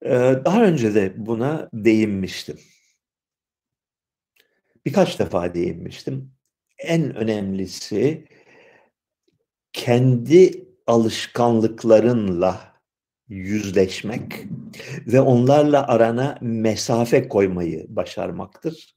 [0.05, 2.59] Ee, daha önce de buna değinmiştim.
[4.85, 6.33] Birkaç defa değinmiştim.
[6.77, 8.27] En önemlisi
[9.73, 12.71] kendi alışkanlıklarınla
[13.27, 14.45] yüzleşmek
[15.07, 18.95] ve onlarla arana mesafe koymayı başarmaktır.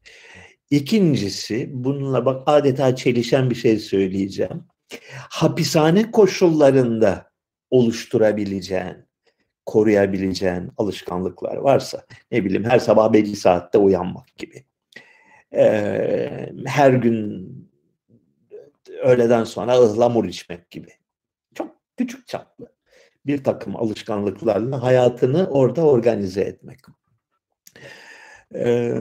[0.70, 4.64] İkincisi, bununla bak adeta çelişen bir şey söyleyeceğim.
[5.30, 7.30] Hapishane koşullarında
[7.70, 8.96] oluşturabileceğin,
[9.66, 14.64] koruyabileceğin alışkanlıklar varsa, ne bileyim her sabah belli saatte uyanmak gibi.
[16.66, 17.48] Her gün
[19.04, 20.90] öğleden sonra ıhlamur içmek gibi.
[21.54, 22.74] Çok küçük çaplı
[23.26, 26.78] bir takım alışkanlıklarla hayatını orada organize etmek.
[28.54, 28.94] Ee,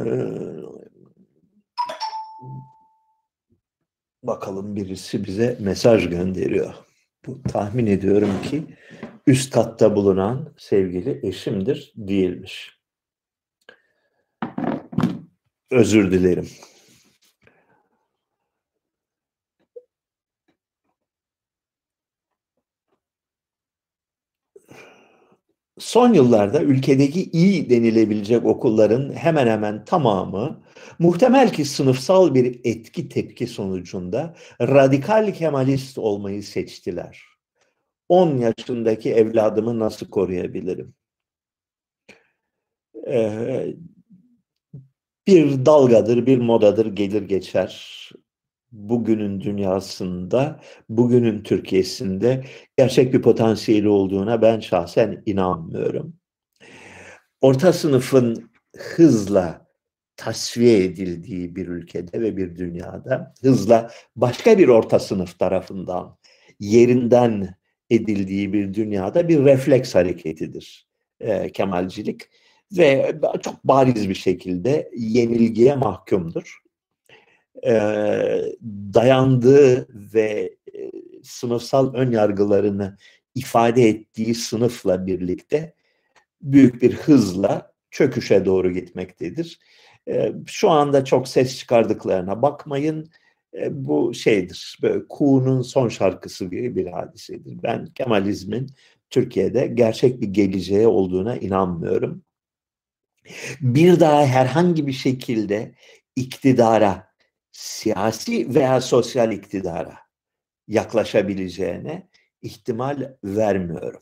[4.24, 6.74] bakalım birisi bize mesaj gönderiyor.
[7.26, 8.64] Bu tahmin ediyorum ki
[9.28, 12.80] üst katta bulunan sevgili eşimdir değilmiş.
[15.72, 16.50] Özür dilerim.
[25.80, 30.64] Son yıllarda ülkedeki iyi denilebilecek okulların hemen hemen tamamı
[31.00, 37.24] muhtemel ki sınıfsal bir etki tepki sonucunda radikal kemalist olmayı seçtiler.
[38.10, 40.94] 10 yaşındaki evladımı nasıl koruyabilirim?
[43.08, 43.76] Ee,
[45.28, 48.10] bir dalgadır, bir modadır, gelir geçer
[48.74, 50.60] bugünün dünyasında,
[50.90, 52.44] bugünün Türkiye'sinde
[52.78, 56.14] gerçek bir potansiyeli olduğuna ben şahsen inanmıyorum.
[57.42, 59.68] Orta sınıfın hızla
[60.18, 66.18] tasfiye edildiği bir ülkede ve bir dünyada hızla başka bir orta sınıf tarafından
[66.60, 67.56] yerinden
[67.90, 70.88] edildiği bir dünyada bir refleks hareketidir
[71.20, 72.22] e, Kemalcilik
[72.72, 76.63] ve çok bariz bir şekilde yenilgiye mahkumdur
[77.66, 77.74] e,
[78.94, 80.92] dayandığı ve e,
[81.24, 82.98] sınıfsal ön yargılarını
[83.36, 85.74] ifade ettiği sınıfla birlikte
[86.42, 89.60] büyük bir hızla çöküşe doğru gitmektedir.
[90.08, 93.10] E, şu anda çok ses çıkardıklarına bakmayın.
[93.54, 97.64] E, bu şeydir, böyle Kuğu'nun son şarkısı gibi bir hadisedir.
[97.64, 98.70] Ben Kemalizmin
[99.10, 102.24] Türkiye'de gerçek bir geleceği olduğuna inanmıyorum.
[103.62, 105.76] Bir daha herhangi bir şekilde
[106.16, 107.13] iktidara
[107.54, 109.98] siyasi veya sosyal iktidara
[110.68, 112.10] yaklaşabileceğine
[112.42, 114.02] ihtimal vermiyorum.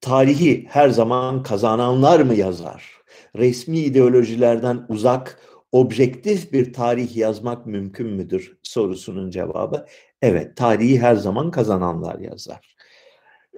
[0.00, 3.00] Tarihi her zaman kazananlar mı yazar?
[3.36, 5.40] Resmi ideolojilerden uzak,
[5.72, 9.86] objektif bir tarih yazmak mümkün müdür sorusunun cevabı
[10.22, 12.76] evet tarihi her zaman kazananlar yazar.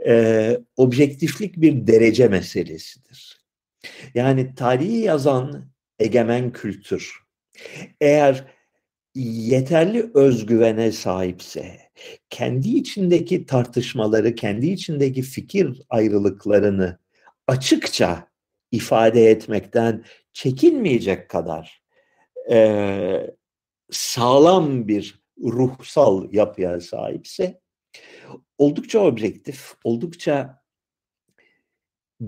[0.06, 3.42] Ee, objektiflik bir derece meselesidir.
[4.14, 5.71] Yani tarihi yazan
[6.02, 7.16] egemen kültür.
[8.00, 8.44] Eğer
[9.14, 11.80] yeterli özgüvene sahipse,
[12.30, 16.98] kendi içindeki tartışmaları, kendi içindeki fikir ayrılıklarını
[17.46, 18.28] açıkça
[18.72, 21.82] ifade etmekten çekinmeyecek kadar
[22.50, 23.30] e,
[23.90, 27.60] sağlam bir ruhsal yapıya sahipse
[28.58, 30.61] oldukça objektif, oldukça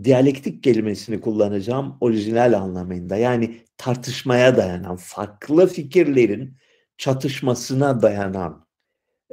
[0.02, 3.16] diyalektik kelimesini kullanacağım orijinal anlamında.
[3.16, 6.56] Yani tartışmaya dayanan, farklı fikirlerin
[6.98, 8.66] çatışmasına dayanan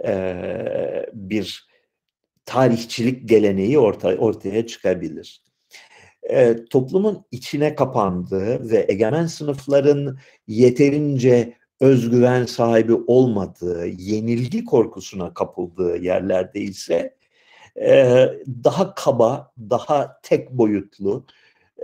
[0.06, 1.68] e, bir
[2.46, 5.44] tarihçilik geleneği orta, ortaya çıkabilir.
[6.30, 16.62] e, toplumun içine kapandığı ve egemen sınıfların yeterince özgüven sahibi olmadığı, yenilgi korkusuna kapıldığı yerlerde
[16.62, 17.16] ise
[17.80, 18.30] e,
[18.64, 21.26] daha kaba, daha tek boyutlu,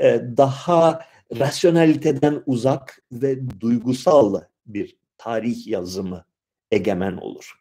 [0.01, 1.01] e, daha
[1.39, 6.25] rasyonaliteden uzak ve duygusal bir tarih yazımı
[6.71, 7.53] egemen olur.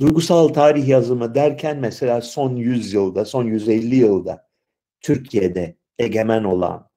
[0.00, 4.48] Duygusal tarih yazımı derken mesela son 100 yılda, son 150 yılda
[5.00, 6.88] Türkiye'de egemen olan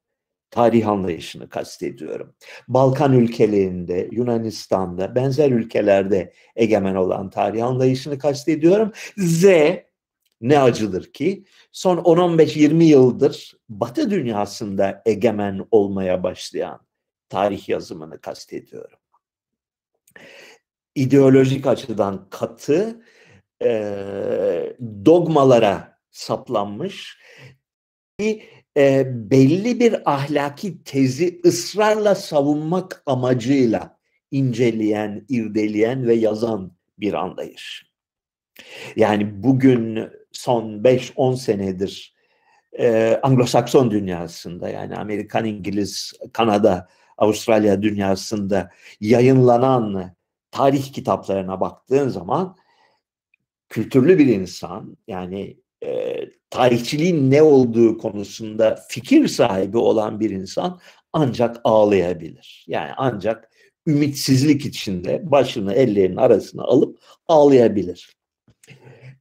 [0.51, 2.33] tarih anlayışını kastediyorum.
[2.67, 8.91] Balkan ülkelerinde, Yunanistan'da, benzer ülkelerde egemen olan tarih anlayışını kastediyorum.
[9.17, 9.45] Z
[10.41, 16.79] ne acıdır ki son 10-15-20 yıldır Batı dünyasında egemen olmaya başlayan
[17.29, 18.99] tarih yazımını kastediyorum.
[20.95, 23.01] İdeolojik açıdan katı,
[23.63, 27.17] e, dogmalara saplanmış,
[28.77, 33.99] e, belli bir ahlaki tezi ısrarla savunmak amacıyla
[34.31, 37.91] inceleyen, irdeleyen ve yazan bir anlayış.
[38.95, 42.15] Yani bugün son 5-10 senedir
[42.79, 48.71] e, Anglo-Sakson dünyasında yani Amerikan, İngiliz, Kanada, Avustralya dünyasında
[49.01, 50.15] yayınlanan
[50.51, 52.55] tarih kitaplarına baktığın zaman
[53.69, 56.15] kültürlü bir insan yani e,
[56.49, 60.79] tarihçiliğin ne olduğu konusunda fikir sahibi olan bir insan
[61.13, 62.65] ancak ağlayabilir.
[62.67, 63.49] Yani ancak
[63.87, 68.15] ümitsizlik içinde başını ellerinin arasına alıp ağlayabilir.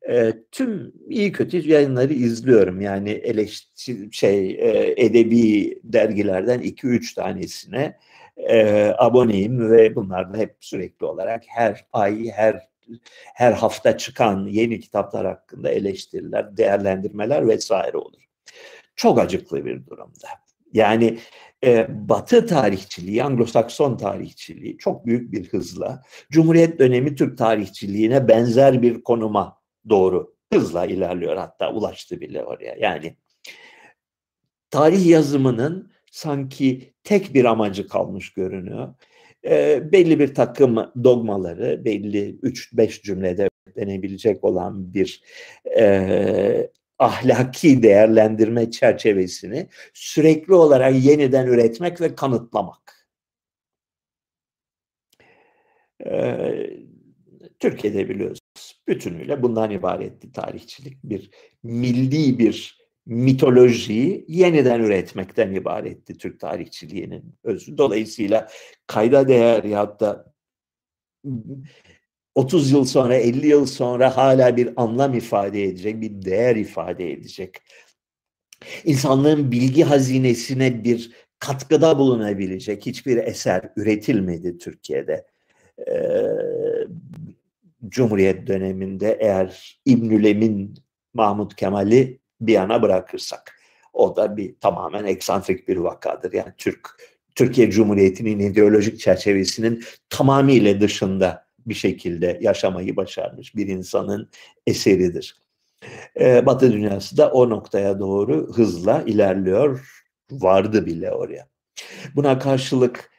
[0.09, 2.81] E, tüm iyi kötü yayınları izliyorum.
[2.81, 7.99] Yani eleştiri şey e, edebi dergilerden 2-3 tanesine
[8.37, 12.69] e, aboneyim ve bunlarda hep sürekli olarak her ay, her
[13.35, 18.23] her hafta çıkan yeni kitaplar hakkında eleştiriler, değerlendirmeler vesaire olur.
[18.97, 20.29] Çok acıklı bir durumda.
[20.73, 21.19] Yani
[21.65, 29.03] e, Batı tarihçiliği, Anglo-Sakson tarihçiliği çok büyük bir hızla Cumhuriyet dönemi Türk tarihçiliğine benzer bir
[29.03, 32.76] konuma doğru hızla ilerliyor hatta ulaştı bile oraya.
[32.78, 33.16] Yani
[34.70, 38.95] tarih yazımının sanki tek bir amacı kalmış görünüyor
[39.45, 45.22] e, belli bir takım dogmaları, belli 3-5 cümlede denebilecek olan bir
[45.78, 53.09] e, ahlaki değerlendirme çerçevesini sürekli olarak yeniden üretmek ve kanıtlamak.
[56.07, 56.70] Ee,
[57.59, 58.43] Türkiye'de biliyorsunuz
[58.89, 61.05] bütünüyle bundan ibaretti tarihçilik.
[61.05, 61.30] Bir
[61.62, 67.78] milli bir mitolojiyi yeniden üretmekten ibaretti Türk tarihçiliğinin özü.
[67.78, 68.49] Dolayısıyla
[68.87, 70.35] kayda değer ya da
[72.35, 77.57] 30 yıl sonra 50 yıl sonra hala bir anlam ifade edecek, bir değer ifade edecek.
[78.85, 85.26] İnsanlığın bilgi hazinesine bir katkıda bulunabilecek hiçbir eser üretilmedi Türkiye'de.
[85.78, 85.95] Ee,
[87.89, 90.74] Cumhuriyet döneminde eğer İbnülem'in
[91.14, 93.61] Mahmut Kemal'i bir yana bırakırsak.
[93.93, 96.32] O da bir tamamen eksantrik bir vakadır.
[96.32, 96.91] Yani Türk
[97.35, 104.30] Türkiye Cumhuriyeti'nin ideolojik çerçevesinin tamamıyla dışında bir şekilde yaşamayı başarmış bir insanın
[104.66, 105.37] eseridir.
[106.20, 111.49] Ee, Batı dünyası da o noktaya doğru hızla ilerliyor, vardı bile oraya.
[112.14, 113.11] Buna karşılık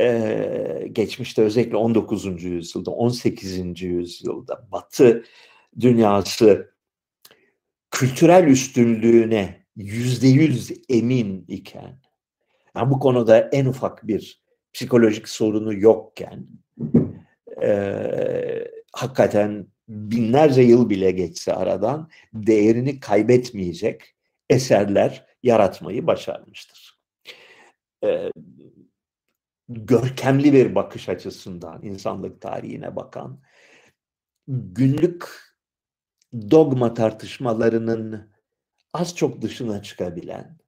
[0.00, 2.44] e, geçmişte özellikle 19.
[2.44, 3.82] yüzyılda, 18.
[3.82, 5.24] yüzyılda Batı
[5.80, 6.74] dünyası
[7.90, 12.00] kültürel üstünlüğüne yüzde yüz emin iken,
[12.76, 14.42] yani bu konuda en ufak bir
[14.72, 16.46] psikolojik sorunu yokken,
[17.62, 17.70] e,
[18.92, 24.14] hakikaten binlerce yıl bile geçse aradan değerini kaybetmeyecek
[24.50, 27.00] eserler yaratmayı başarmıştır.
[28.04, 28.30] E,
[29.70, 33.40] görkemli bir bakış açısından insanlık tarihine bakan,
[34.48, 35.28] günlük
[36.50, 38.30] dogma tartışmalarının
[38.92, 40.58] az çok dışına çıkabilen,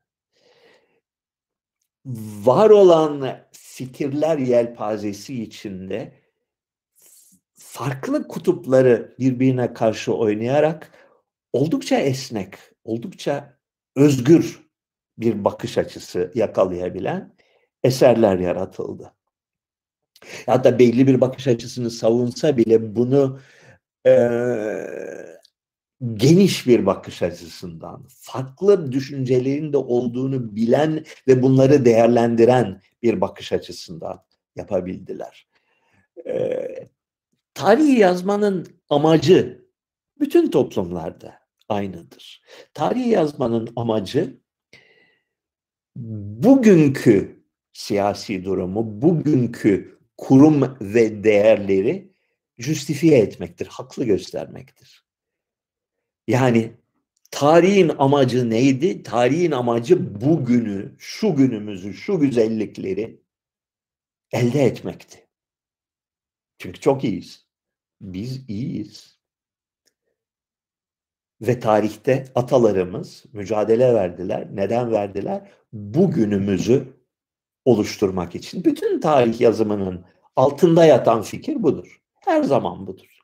[2.45, 6.23] var olan fikirler yelpazesi içinde
[7.55, 10.91] farklı kutupları birbirine karşı oynayarak
[11.53, 13.59] oldukça esnek, oldukça
[13.97, 14.71] özgür
[15.19, 17.37] bir bakış açısı yakalayabilen
[17.85, 19.13] eserler yaratıldı.
[20.47, 23.41] Hatta belli bir bakış açısını savunsa bile bunu
[24.07, 24.13] e,
[26.15, 34.25] geniş bir bakış açısından, farklı düşüncelerin de olduğunu bilen ve bunları değerlendiren bir bakış açısından
[34.57, 35.49] yapabildiler.
[36.27, 36.89] Ee,
[37.55, 39.67] tarihi yazmanın amacı
[40.21, 41.35] bütün toplumlarda
[41.69, 42.43] aynıdır.
[42.75, 44.41] Tarihi yazmanın amacı
[45.97, 47.42] bugünkü
[47.73, 52.13] siyasi durumu, bugünkü kurum ve değerleri
[52.59, 55.05] justifiye etmektir, haklı göstermektir.
[56.29, 56.73] Yani
[57.31, 59.03] tarihin amacı neydi?
[59.03, 63.23] Tarihin amacı bugünü, şu günümüzü, şu güzellikleri
[64.33, 65.27] elde etmekti.
[66.59, 67.47] Çünkü çok iyiyiz.
[68.01, 69.19] Biz iyiyiz.
[71.41, 74.49] Ve tarihte atalarımız mücadele verdiler.
[74.57, 75.53] Neden verdiler?
[75.73, 77.02] Bugünümüzü
[77.65, 78.65] oluşturmak için.
[78.65, 80.05] Bütün tarih yazımının
[80.37, 82.01] altında yatan fikir budur.
[82.21, 83.19] Her zaman budur.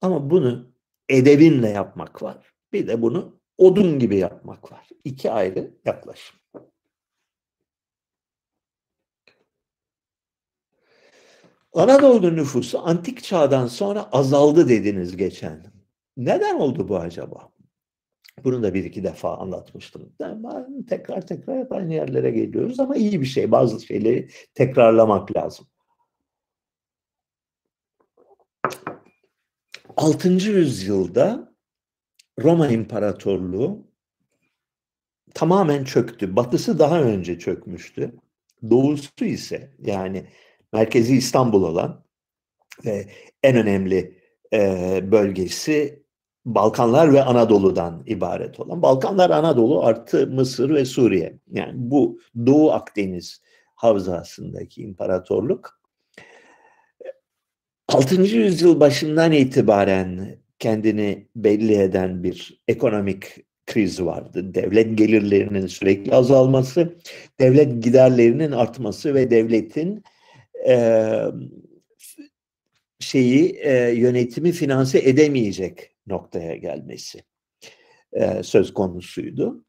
[0.00, 0.72] Ama bunu
[1.08, 2.52] edebinle yapmak var.
[2.72, 4.88] Bir de bunu odun gibi yapmak var.
[5.04, 6.36] İki ayrı yaklaşım.
[11.74, 15.72] Anadolu nüfusu antik çağdan sonra azaldı dediniz geçen.
[16.16, 17.51] Neden oldu bu acaba?
[18.44, 20.12] Bunu da bir iki defa anlatmıştım.
[20.20, 23.50] Yani tekrar tekrar hep aynı yerlere geliyoruz ama iyi bir şey.
[23.50, 25.66] Bazı şeyleri tekrarlamak lazım.
[29.96, 30.28] 6.
[30.28, 31.54] yüzyılda
[32.40, 33.86] Roma İmparatorluğu
[35.34, 36.36] tamamen çöktü.
[36.36, 38.14] Batısı daha önce çökmüştü.
[38.70, 40.26] Doğusu ise yani
[40.72, 42.04] merkezi İstanbul olan
[42.84, 43.08] ve
[43.42, 44.22] en önemli
[45.12, 46.01] bölgesi
[46.44, 48.82] Balkanlar ve Anadolu'dan ibaret olan.
[48.82, 51.38] Balkanlar, Anadolu artı Mısır ve Suriye.
[51.52, 53.42] Yani bu Doğu Akdeniz
[53.74, 55.82] havzasındaki imparatorluk
[57.88, 58.22] 6.
[58.22, 63.24] yüzyıl başından itibaren kendini belli eden bir ekonomik
[63.66, 64.54] kriz vardı.
[64.54, 66.96] Devlet gelirlerinin sürekli azalması,
[67.40, 70.04] devlet giderlerinin artması ve devletin
[70.68, 71.16] e,
[73.00, 77.24] şeyi e, yönetimi finanse edemeyecek noktaya gelmesi
[78.12, 79.64] e, söz konusuydu.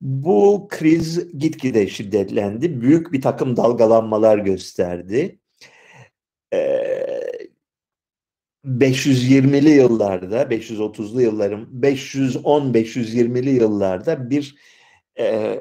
[0.00, 2.80] Bu kriz gitgide şiddetlendi.
[2.80, 5.38] Büyük bir takım dalgalanmalar gösterdi.
[6.52, 6.58] E,
[8.66, 14.56] 520'li yıllarda, 530'lu yılların 510-520'li yıllarda bir
[15.18, 15.60] e,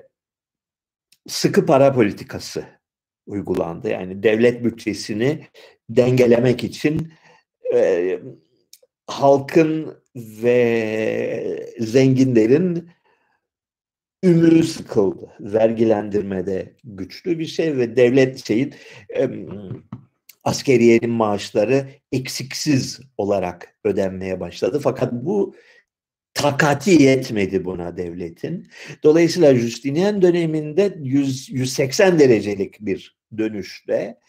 [1.27, 2.65] sıkı para politikası
[3.25, 3.89] uygulandı.
[3.89, 5.47] Yani devlet bütçesini
[5.89, 7.13] dengelemek için
[7.73, 8.19] e,
[9.07, 12.89] halkın ve zenginlerin
[14.23, 15.31] ümürü sıkıldı.
[15.39, 18.73] Vergilendirmede güçlü bir şey ve devlet şeyin
[20.43, 24.79] askeriyenin maaşları eksiksiz olarak ödenmeye başladı.
[24.83, 25.55] Fakat bu
[26.33, 28.67] takati yetmedi buna devletin.
[29.03, 34.19] Dolayısıyla Justinian döneminde 100, 180 derecelik bir dönüşte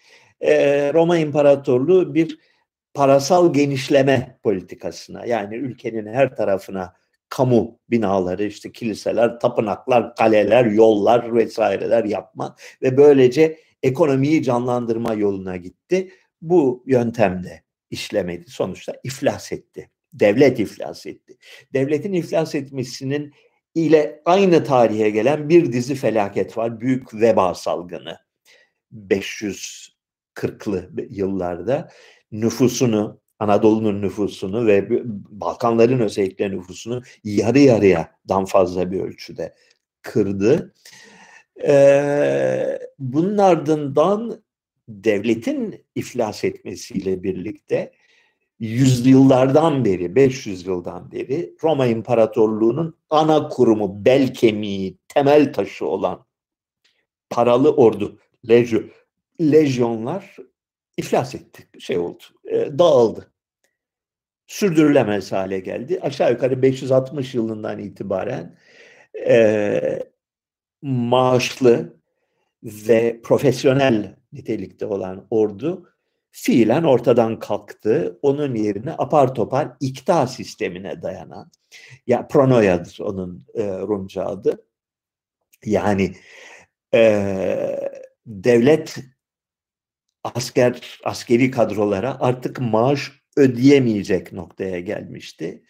[0.94, 2.38] Roma İmparatorluğu bir
[2.94, 6.94] parasal genişleme politikasına yani ülkenin her tarafına
[7.28, 16.12] kamu binaları işte kiliseler, tapınaklar, kaleler, yollar vesaireler yapma ve böylece ekonomiyi canlandırma yoluna gitti.
[16.42, 18.50] Bu yöntemle işlemedi.
[18.50, 19.90] Sonuçta iflas etti.
[20.12, 21.36] Devlet iflas etti.
[21.72, 23.34] Devletin iflas etmesinin
[23.74, 26.80] ile aynı tarihe gelen bir dizi felaket var.
[26.80, 28.18] Büyük veba salgını.
[28.92, 31.90] 540'lı yıllarda
[32.32, 39.54] nüfusunu, Anadolu'nun nüfusunu ve Balkanların özellikle nüfusunu yarı yarıyadan fazla bir ölçüde
[40.02, 40.74] kırdı.
[41.64, 44.42] Ee, bunun ardından
[44.88, 47.92] devletin iflas etmesiyle birlikte
[48.60, 56.26] yüzyıllardan beri, 500 yıldan beri Roma İmparatorluğu'nun ana kurumu, bel kemiği, temel taşı olan
[57.30, 58.18] paralı ordu,
[58.48, 58.80] lejyo,
[59.40, 60.36] lejyonlar
[60.96, 63.32] iflas etti, şey oldu, e, dağıldı.
[64.46, 65.98] Sürdürülemez hale geldi.
[66.02, 68.56] Aşağı yukarı 560 yılından itibaren
[69.26, 70.02] e,
[70.82, 71.96] maaşlı
[72.62, 75.94] ve profesyonel nitelikte olan ordu
[76.30, 78.18] fiilen ortadan kalktı.
[78.22, 81.50] Onun yerine apar topar ikta sistemine dayanan,
[82.06, 84.64] ya pronoyadır onun e, Rumca adı.
[85.64, 86.12] Yani
[86.94, 87.90] e,
[88.26, 88.96] devlet
[90.24, 95.62] asker askeri kadrolara artık maaş ödeyemeyecek noktaya gelmişti.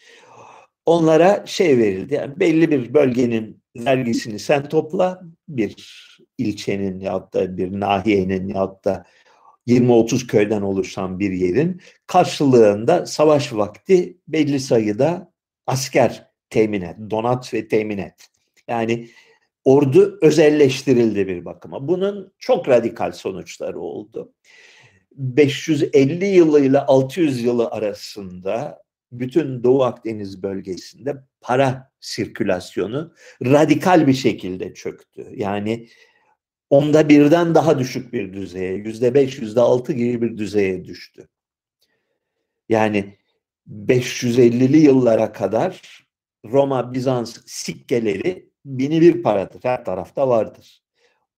[0.87, 2.15] Onlara şey verildi.
[2.15, 5.21] Yani belli bir bölgenin vergisini sen topla.
[5.49, 5.75] Bir
[6.39, 9.05] ilçenin ya da bir nahiyenin ya da
[9.67, 15.33] 20-30 köyden oluşan bir yerin karşılığında savaş vakti belli sayıda
[15.67, 18.29] asker temin et, donat ve temin et.
[18.69, 19.09] Yani
[19.65, 21.89] ordu özelleştirildi bir bakıma.
[21.89, 24.33] Bunun çok radikal sonuçları oldu.
[25.13, 35.27] 550 yılıyla 600 yılı arasında bütün Doğu Akdeniz bölgesinde para sirkülasyonu radikal bir şekilde çöktü.
[35.35, 35.89] Yani
[36.71, 41.29] onda birden daha düşük bir düzeye, yüzde beş, yüzde altı gibi bir düzeye düştü.
[42.69, 43.19] Yani
[43.69, 46.05] 550'li yıllara kadar
[46.45, 49.61] Roma, Bizans sikkeleri bini bir paradır.
[49.63, 50.83] Her tarafta vardır.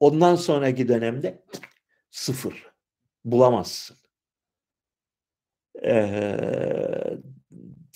[0.00, 1.42] Ondan sonraki dönemde
[2.10, 2.72] sıfır.
[3.24, 3.96] Bulamazsın.
[5.84, 7.18] Ee,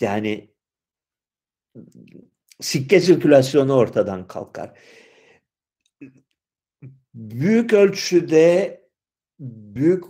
[0.01, 0.51] yani
[2.61, 4.79] sikke sirkülasyonu ortadan kalkar.
[7.15, 8.81] Büyük ölçüde
[9.41, 10.05] büyük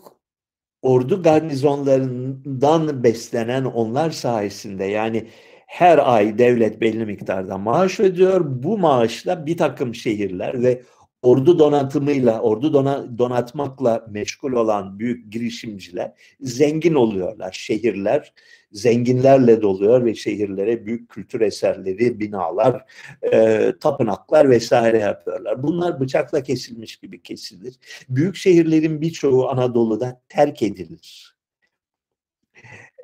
[0.83, 5.31] ordu garnizonlarından beslenen onlar sayesinde yani
[5.71, 8.63] her ay devlet belli miktarda maaş ödüyor.
[8.63, 10.83] Bu maaşla bir takım şehirler ve
[11.23, 17.53] ordu donatımıyla, ordu dona, donatmakla meşgul olan büyük girişimciler zengin oluyorlar.
[17.53, 18.33] Şehirler
[18.73, 22.85] zenginlerle doluyor ve şehirlere büyük kültür eserleri, binalar,
[23.33, 25.63] e, tapınaklar vesaire yapıyorlar.
[25.63, 27.75] Bunlar bıçakla kesilmiş gibi kesilir.
[28.09, 31.30] Büyük şehirlerin birçoğu Anadolu'da terk edilir.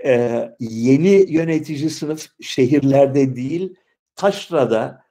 [0.05, 3.74] Ee, yeni yönetici sınıf şehirlerde değil,
[4.16, 5.03] taşrada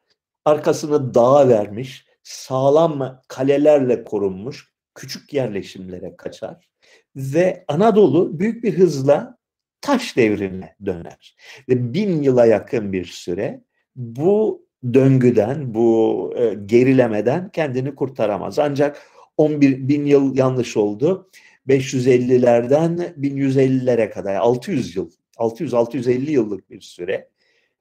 [0.45, 6.69] arkasını dağa vermiş, sağlam kalelerle korunmuş küçük yerleşimlere kaçar
[7.15, 9.38] ve Anadolu büyük bir hızla
[9.81, 11.36] taş devrine döner.
[11.69, 13.63] Ve bin yıla yakın bir süre
[13.95, 18.59] bu döngüden, bu e, gerilemeden kendini kurtaramaz.
[18.59, 19.01] Ancak
[19.38, 21.29] 11 bin yıl yanlış oldu.
[21.68, 27.30] 550'lerden 1150'lere kadar 600 yıl, 600-650 yıllık bir süre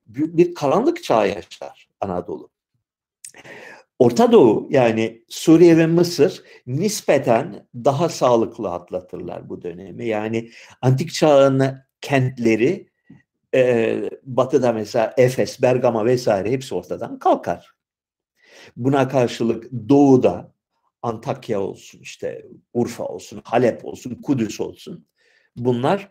[0.07, 2.51] bir karanlık çağ yaşar Anadolu.
[3.99, 10.07] Orta Doğu yani Suriye ve Mısır nispeten daha sağlıklı atlatırlar bu dönemi.
[10.07, 10.51] Yani
[10.83, 12.89] antik çağın kentleri
[13.55, 17.71] e, batıda mesela Efes, Bergama vesaire hepsi ortadan kalkar.
[18.77, 20.54] Buna karşılık doğuda
[21.05, 25.07] Antakya olsun, işte Urfa olsun, Halep olsun, Kudüs olsun
[25.57, 26.09] bunlar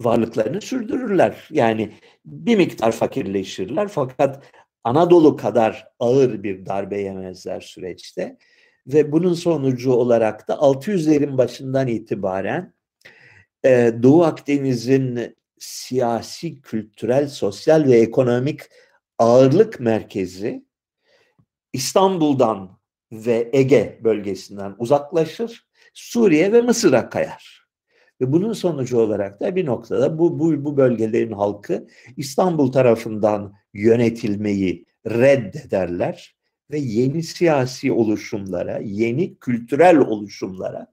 [0.00, 1.48] varlıklarını sürdürürler.
[1.50, 1.92] Yani
[2.24, 4.44] bir miktar fakirleşirler fakat
[4.84, 8.38] Anadolu kadar ağır bir darbe yemezler süreçte.
[8.86, 12.74] Ve bunun sonucu olarak da 600'lerin başından itibaren
[13.64, 18.60] e, Doğu Akdeniz'in siyasi, kültürel, sosyal ve ekonomik
[19.18, 20.64] ağırlık merkezi
[21.72, 22.77] İstanbul'dan
[23.12, 27.68] ve Ege bölgesinden uzaklaşır, Suriye ve Mısır'a kayar.
[28.20, 31.86] Ve bunun sonucu olarak da bir noktada bu, bu, bu bölgelerin halkı
[32.16, 36.36] İstanbul tarafından yönetilmeyi reddederler
[36.70, 40.86] ve yeni siyasi oluşumlara, yeni kültürel oluşumlara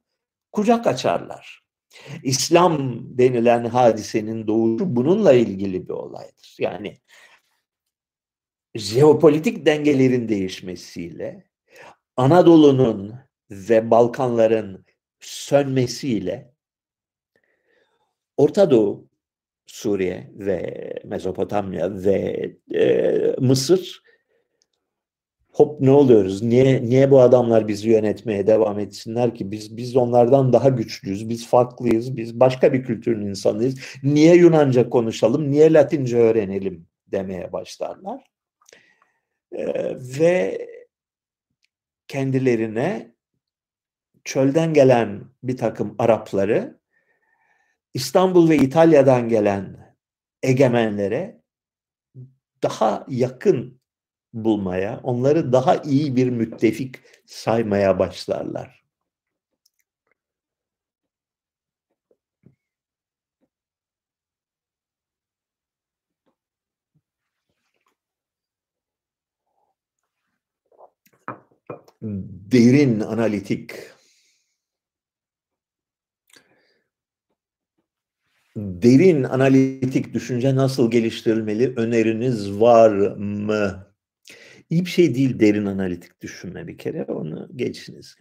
[0.52, 1.66] kucak açarlar.
[2.24, 6.56] İslam denilen hadisenin doğuşu bununla ilgili bir olaydır.
[6.60, 6.98] Yani
[8.76, 11.46] jeopolitik dengelerin değişmesiyle
[12.18, 13.16] Anadolu'nun
[13.52, 14.86] ve Balkanların
[15.20, 16.54] sönmesiyle
[18.38, 19.08] Orta Doğu,
[19.66, 24.06] Suriye ve Mezopotamya ve e, Mısır
[25.56, 26.42] hop ne oluyoruz?
[26.42, 29.52] Niye niye bu adamlar bizi yönetmeye devam etsinler ki?
[29.52, 31.30] Biz biz onlardan daha güçlüyüz.
[31.30, 32.18] Biz farklıyız.
[32.18, 33.80] Biz başka bir kültürün insanıyız.
[34.04, 35.52] Niye Yunanca konuşalım?
[35.52, 38.24] Niye Latince öğrenelim demeye başlarlar.
[39.52, 40.68] Ee, ve
[42.08, 43.16] kendilerine
[44.24, 46.80] çölden gelen bir takım Arapları
[47.94, 49.96] İstanbul ve İtalya'dan gelen
[50.44, 51.42] egemenlere
[52.64, 53.82] daha yakın
[54.34, 56.96] bulmaya, onları daha iyi bir müttefik
[57.26, 58.85] saymaya başlarlar.
[72.02, 73.72] Derin analitik
[78.56, 83.88] derin analitik düşünce nasıl geliştirilmeli öneriniz var mı?
[84.70, 88.16] İyi bir şey değil derin analitik düşünme bir kere onu geçiniz.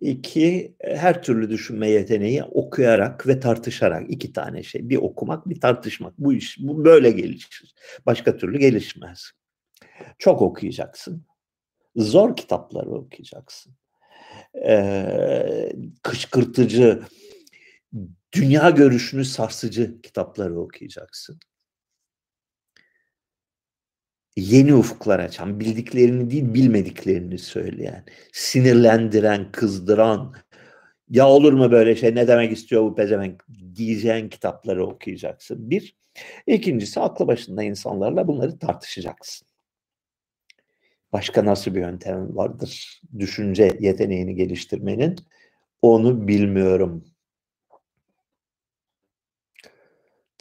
[0.00, 4.88] İki, her türlü düşünme yeteneği okuyarak ve tartışarak iki tane şey.
[4.88, 6.18] Bir okumak, bir tartışmak.
[6.18, 7.74] Bu iş bu böyle gelişir.
[8.06, 9.30] Başka türlü gelişmez.
[10.18, 11.26] Çok okuyacaksın.
[11.96, 13.74] Zor kitapları okuyacaksın.
[14.66, 15.72] Ee,
[16.02, 17.02] kışkırtıcı,
[18.32, 21.38] dünya görüşünü sarsıcı kitapları okuyacaksın
[24.36, 30.34] yeni ufuklar açan, bildiklerini değil bilmediklerini söyleyen, sinirlendiren, kızdıran,
[31.10, 35.70] ya olur mu böyle şey ne demek istiyor bu pezevenk diyeceğin kitapları okuyacaksın.
[35.70, 35.96] Bir,
[36.46, 39.48] İkincisi aklı başında insanlarla bunları tartışacaksın.
[41.14, 45.16] Başka nasıl bir yöntem vardır düşünce yeteneğini geliştirmenin?
[45.82, 47.04] Onu bilmiyorum.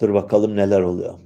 [0.01, 1.19] Dur bakalım neler oluyor.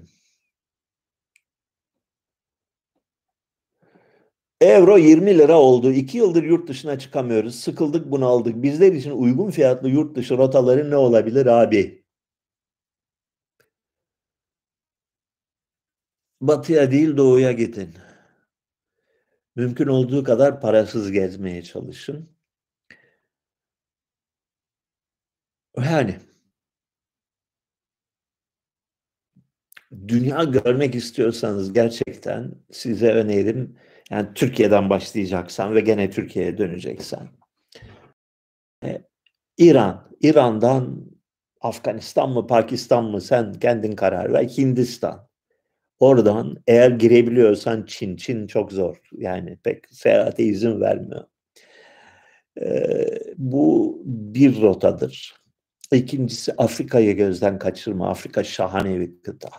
[4.61, 5.91] Euro 20 lira oldu.
[5.91, 7.55] 2 yıldır yurt dışına çıkamıyoruz.
[7.55, 8.63] Sıkıldık bunu aldık.
[8.63, 12.03] Bizler için uygun fiyatlı yurt dışı rotaları ne olabilir abi?
[16.41, 18.06] Batıya değil doğuya gidin.
[19.57, 22.29] Mümkün olduğu kadar parasız gezmeye çalışın.
[25.77, 26.17] Yani
[30.07, 33.77] dünya görmek istiyorsanız gerçekten size önerim
[34.09, 37.29] yani Türkiye'den başlayacaksan ve gene Türkiye'ye döneceksen.
[38.83, 39.01] E,
[39.57, 41.05] İran, İran'dan
[41.61, 44.43] Afganistan mı Pakistan mı sen kendin karar ver.
[44.43, 45.26] Hindistan.
[45.99, 48.15] Oradan eğer girebiliyorsan Çin.
[48.15, 48.97] Çin çok zor.
[49.11, 51.23] Yani pek seyahate izin vermiyor.
[52.61, 53.05] Ee,
[53.37, 55.35] bu bir rotadır.
[55.93, 58.09] İkincisi Afrika'yı gözden kaçırma.
[58.09, 59.49] Afrika şahane bir kıta.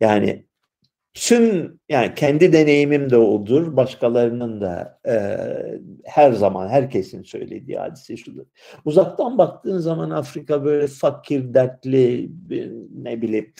[0.00, 0.47] Yani
[1.14, 5.14] tüm yani kendi deneyimim de odur, başkalarının da e,
[6.04, 8.44] her zaman herkesin söylediği hadise şudur.
[8.84, 12.30] Uzaktan baktığın zaman Afrika böyle fakir, dertli,
[12.94, 13.52] ne bileyim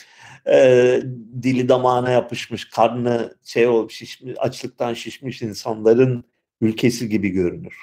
[0.50, 1.00] e,
[1.42, 6.24] dili damağına yapışmış, karnı şey olup şişmiş, açlıktan şişmiş insanların
[6.60, 7.82] ülkesi gibi görünür.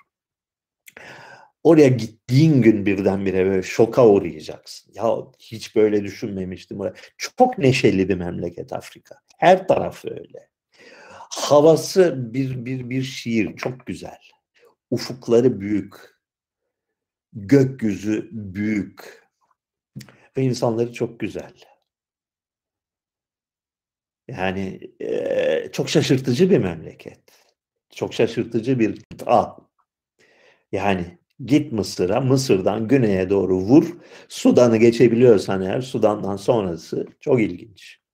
[1.63, 4.91] Oraya gittiğin gün birdenbire böyle şoka uğrayacaksın.
[4.95, 6.79] Ya hiç böyle düşünmemiştim.
[7.17, 9.15] Çok neşeli bir memleket Afrika.
[9.37, 10.49] Her tarafı öyle.
[11.29, 13.55] Havası bir, bir, bir şiir.
[13.57, 14.19] Çok güzel.
[14.91, 15.93] Ufukları büyük.
[17.33, 19.25] Gökyüzü büyük.
[20.37, 21.53] Ve insanları çok güzel.
[24.27, 27.19] Yani e, çok şaşırtıcı bir memleket.
[27.89, 29.57] Çok şaşırtıcı bir kıta.
[30.71, 33.97] Yani Git Mısır'a, Mısır'dan güneye doğru vur.
[34.29, 38.04] Sudan'ı geçebiliyorsan eğer Sudan'dan sonrası çok ilginç.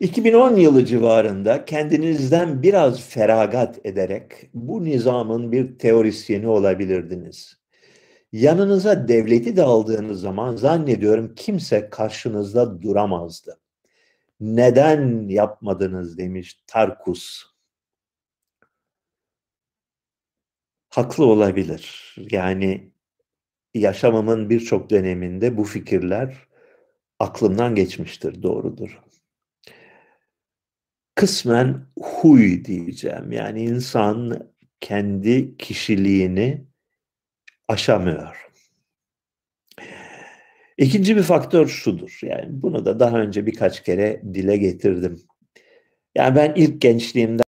[0.00, 7.60] 2010 yılı civarında kendinizden biraz feragat ederek bu nizamın bir teorisyeni olabilirdiniz.
[8.32, 13.60] Yanınıza devleti de aldığınız zaman zannediyorum kimse karşınızda duramazdı.
[14.40, 17.42] Neden yapmadınız demiş Tarkus.
[20.88, 22.16] Haklı olabilir.
[22.30, 22.92] Yani
[23.74, 26.36] yaşamımın birçok döneminde bu fikirler
[27.18, 29.09] aklımdan geçmiştir, doğrudur
[31.20, 33.32] kısmen huy diyeceğim.
[33.32, 34.50] Yani insan
[34.80, 36.64] kendi kişiliğini
[37.68, 38.50] aşamıyor.
[40.78, 42.18] İkinci bir faktör şudur.
[42.22, 45.16] Yani bunu da daha önce birkaç kere dile getirdim.
[46.14, 47.44] Yani ben ilk gençliğimden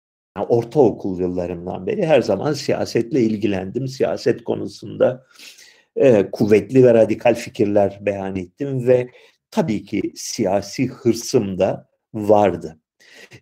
[0.48, 3.88] ortaokul yıllarımdan beri her zaman siyasetle ilgilendim.
[3.88, 5.26] Siyaset konusunda
[5.96, 9.10] e, kuvvetli ve radikal fikirler beyan ettim ve
[9.52, 12.80] tabii ki siyasi hırsım da vardı.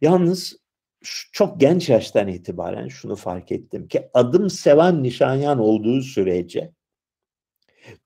[0.02, 0.58] Yalnız
[1.32, 6.72] çok genç yaştan itibaren şunu fark ettim ki adım seven Nişanyan olduğu sürece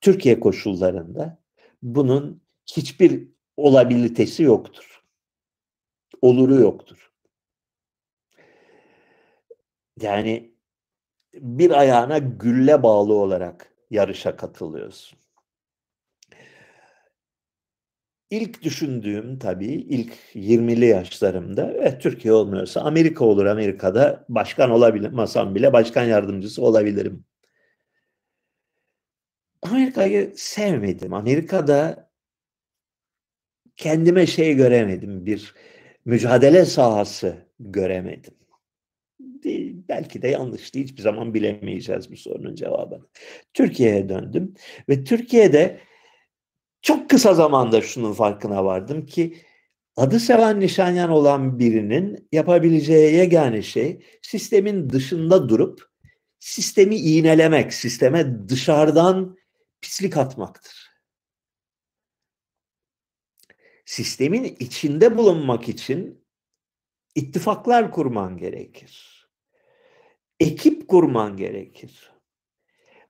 [0.02, 1.40] Türkiye koşullarında
[1.82, 5.04] bunun hiçbir olabilitesi yoktur.
[6.22, 7.12] Oluru yoktur.
[10.02, 10.54] Yani
[11.34, 15.20] bir ayağına gülle bağlı olarak yarışa katılıyorsun.
[18.30, 23.46] İlk düşündüğüm tabii ilk 20'li yaşlarımda evet Türkiye olmuyorsa Amerika olur.
[23.46, 27.26] Amerika'da başkan olabilmesem bile başkan yardımcısı olabilirim.
[29.62, 31.14] Amerika'yı sevmedim.
[31.14, 32.10] Amerika'da
[33.78, 35.26] kendime şey göremedim.
[35.26, 35.54] Bir
[36.06, 38.34] mücadele sahası göremedim.
[39.90, 40.80] Belki de yanlıştı.
[40.80, 43.06] Hiçbir zaman bilemeyeceğiz bu sorunun cevabını.
[43.54, 44.54] Türkiye'ye döndüm
[44.90, 45.80] ve Türkiye'de
[46.82, 49.38] çok kısa zamanda şunun farkına vardım ki
[49.96, 55.90] adı seven nişanyan olan birinin yapabileceği yegane şey sistemin dışında durup
[56.40, 59.38] sistemi iğnelemek, sisteme dışarıdan
[59.82, 60.90] pislik atmaktır.
[63.86, 66.26] Sistemin içinde bulunmak için
[67.16, 69.26] ittifaklar kurman gerekir.
[70.40, 72.12] Ekip kurman gerekir.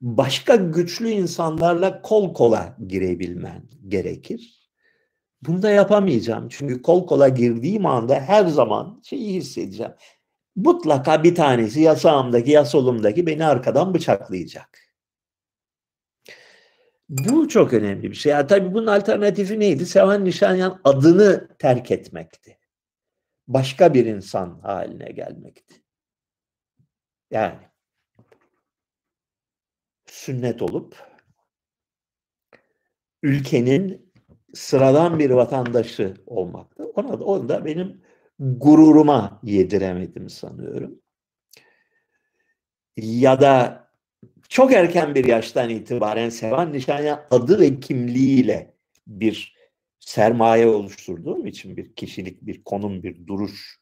[0.02, 4.60] Başka güçlü insanlarla kol kola girebilmen gerekir.
[5.42, 6.50] Bunu da yapamayacağım.
[6.50, 9.94] Çünkü kol kola girdiğim anda her zaman şeyi hissedeceğim.
[10.56, 14.80] Mutlaka bir tanesi ya sağımdaki ya solumdaki beni arkadan bıçaklayacak.
[17.10, 18.32] Bu çok önemli bir şey.
[18.32, 19.86] Yani tabii bunun alternatifi neydi?
[19.86, 22.58] Sevan Nişanyan adını terk etmekti.
[23.48, 25.76] Başka bir insan haline gelmekti.
[27.32, 27.69] Yani
[30.30, 30.96] sünnet olup
[33.24, 34.12] ülkenin
[34.54, 36.86] sıradan bir vatandaşı olmaktı.
[36.86, 38.02] Ona da, onu da benim
[38.40, 41.02] gururuma yediremedim sanıyorum.
[42.98, 43.84] Ya da
[44.50, 48.76] çok erken bir yaştan itibaren Sevan Nişanya adı ve kimliğiyle
[49.08, 49.56] bir
[50.00, 53.80] sermaye oluşturduğum için bir kişilik, bir konum, bir duruş,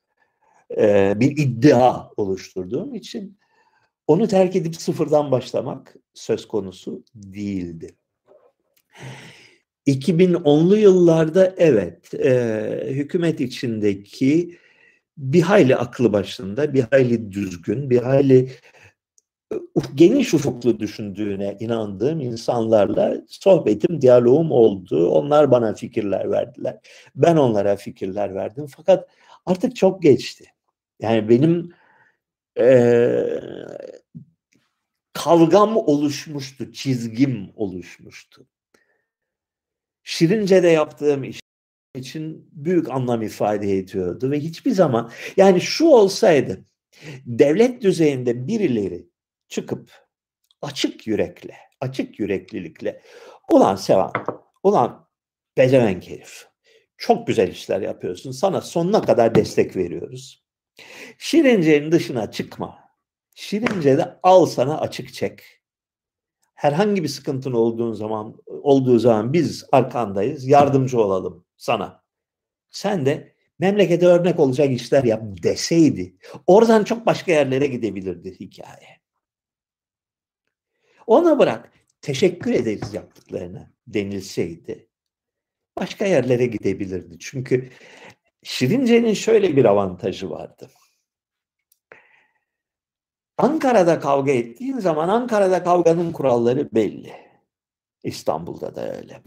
[1.16, 3.38] bir iddia oluşturduğum için
[4.08, 7.96] onu terk edip sıfırdan başlamak söz konusu değildi.
[9.88, 14.58] 2010'lu yıllarda evet e, hükümet içindeki
[15.18, 18.50] bir hayli aklı başında, bir hayli düzgün, bir hayli
[19.96, 25.10] geniş ufuklu düşündüğüne inandığım insanlarla sohbetim, diyalogum oldu.
[25.10, 26.78] Onlar bana fikirler verdiler.
[27.16, 28.68] Ben onlara fikirler verdim.
[28.78, 29.10] Fakat
[29.46, 30.46] artık çok geçti.
[31.02, 31.72] Yani benim
[32.60, 32.68] e,
[35.18, 38.48] kavgam oluşmuştu, çizgim oluşmuştu.
[40.04, 41.40] Şirince'de yaptığım iş
[41.96, 46.66] için büyük anlam ifade ediyordu ve hiçbir zaman yani şu olsaydı
[47.26, 49.10] devlet düzeyinde birileri
[49.48, 49.92] çıkıp
[50.62, 53.02] açık yürekle, açık yüreklilikle
[53.52, 54.14] ulan Sevan,
[54.64, 55.08] ulan
[55.58, 56.48] bezevenk herif
[56.98, 60.44] çok güzel işler yapıyorsun sana sonuna kadar destek veriyoruz.
[61.18, 62.87] Şirince'nin dışına çıkma.
[63.38, 65.44] Şirince'de al sana açık çek.
[66.54, 70.48] Herhangi bir sıkıntın olduğun zaman olduğu zaman biz arkandayız.
[70.48, 72.04] Yardımcı olalım sana.
[72.70, 76.18] Sen de memlekete örnek olacak işler yap deseydi.
[76.48, 79.02] Oradan çok başka yerlere gidebilirdi hikaye.
[81.08, 81.72] Ona bırak
[82.02, 84.90] teşekkür ederiz yaptıklarına denilseydi
[85.80, 87.20] başka yerlere gidebilirdi.
[87.20, 87.70] Çünkü
[88.44, 90.70] Şirince'nin şöyle bir avantajı vardı.
[93.38, 97.14] Ankara'da kavga ettiğin zaman Ankara'da kavganın kuralları belli.
[98.04, 99.22] İstanbul'da da öyle.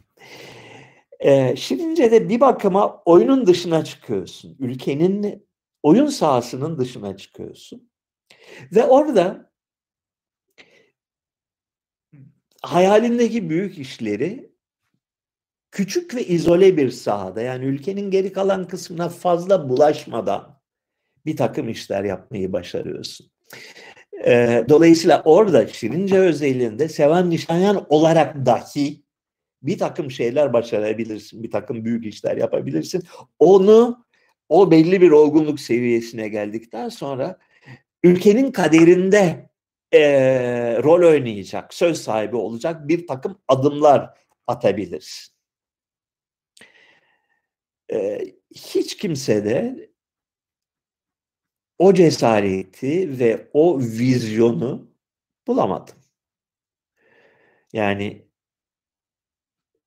[1.20, 4.56] Ee, Şirince'de bir bakıma oyunun dışına çıkıyorsun.
[4.58, 5.48] Ülkenin
[5.82, 7.90] oyun sahasının dışına çıkıyorsun.
[8.72, 9.52] Ve orada
[12.62, 14.52] hayalindeki büyük işleri
[15.70, 20.60] küçük ve izole bir sahada yani ülkenin geri kalan kısmına fazla bulaşmadan
[21.26, 23.30] bir takım işler yapmayı başarıyorsun.
[24.26, 29.02] E, dolayısıyla orada Şirince özelliğinde Sevan Nişanyan olarak dahi
[29.62, 33.02] bir takım şeyler başarabilirsin, bir takım büyük işler yapabilirsin.
[33.38, 34.06] Onu
[34.48, 37.38] o belli bir olgunluk seviyesine geldikten sonra
[38.02, 39.50] ülkenin kaderinde
[39.92, 40.00] e,
[40.82, 45.34] rol oynayacak, söz sahibi olacak bir takım adımlar atabilirsin.
[47.92, 48.20] E,
[48.54, 49.89] hiç kimse de
[51.80, 54.90] o cesareti ve o vizyonu
[55.46, 55.94] bulamadım.
[57.72, 58.28] Yani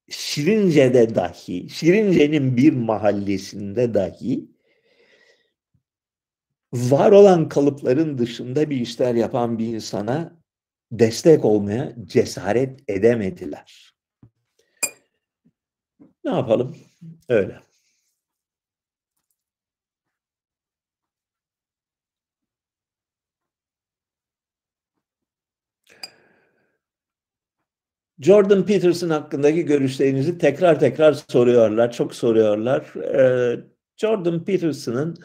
[0.10, 4.48] Şirince'de dahi, Şirince'nin bir mahallesinde dahi
[6.74, 10.42] var olan kalıpların dışında bir işler yapan bir insana
[10.92, 13.94] destek olmaya cesaret edemediler.
[16.24, 16.78] Ne yapalım?
[17.30, 17.73] Öyle.
[28.20, 32.94] Jordan Peterson hakkındaki görüşlerinizi tekrar tekrar soruyorlar, çok soruyorlar.
[32.96, 33.60] Ee,
[33.98, 35.18] Jordan Peterson'ın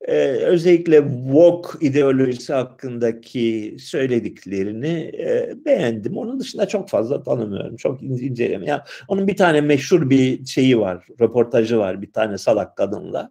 [0.00, 6.18] e, özellikle woke ideolojisi hakkındaki söylediklerini e, beğendim.
[6.18, 8.84] Onun dışında çok fazla tanımıyorum, çok incelemiyorum.
[9.08, 13.30] Onun bir tane meşhur bir şeyi var, röportajı var bir tane salak kadınla.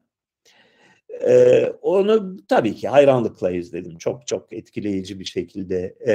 [1.28, 3.98] Ee, onu tabii ki hayranlıkla izledim.
[3.98, 6.14] Çok çok etkileyici bir şekilde e,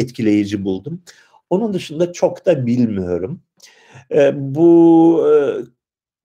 [0.00, 1.02] etkileyici buldum.
[1.50, 3.42] Onun dışında çok da bilmiyorum.
[4.10, 5.34] E, bu e,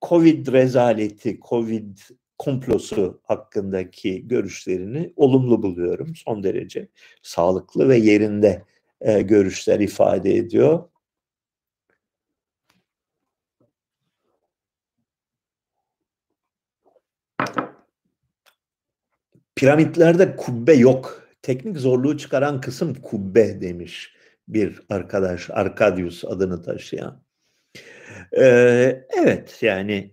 [0.02, 1.98] Covid rezaleti, Covid
[2.38, 6.16] komplosu hakkındaki görüşlerini olumlu buluyorum.
[6.16, 6.88] Son derece
[7.22, 8.64] sağlıklı ve yerinde
[9.02, 10.84] e, görüşler ifade ediyor.
[19.56, 21.28] Piramitlerde kubbe yok.
[21.42, 24.21] Teknik zorluğu çıkaran kısım kubbe demiş
[24.54, 27.24] bir arkadaş Arkadius adını taşıyan.
[28.38, 30.12] Ee, evet yani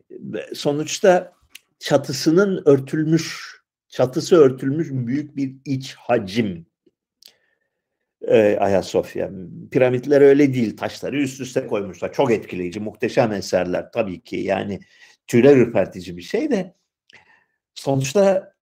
[0.54, 1.32] sonuçta
[1.78, 3.56] çatısının örtülmüş,
[3.88, 6.66] çatısı örtülmüş büyük bir iç hacim
[8.28, 9.30] e, Ayasofya.
[9.70, 10.76] Piramitler öyle değil.
[10.76, 12.12] Taşları üst üste koymuşlar.
[12.12, 14.36] Çok etkileyici, muhteşem eserler tabii ki.
[14.36, 14.80] Yani
[15.26, 16.74] tüyler ürpertici bir şey de
[17.74, 18.52] sonuçta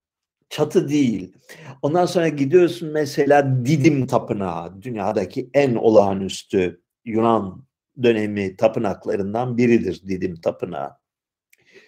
[0.49, 1.33] çatı değil.
[1.81, 4.81] Ondan sonra gidiyorsun mesela Didim Tapınağı.
[4.81, 7.63] Dünyadaki en olağanüstü Yunan
[8.03, 10.97] dönemi tapınaklarından biridir Didim Tapınağı.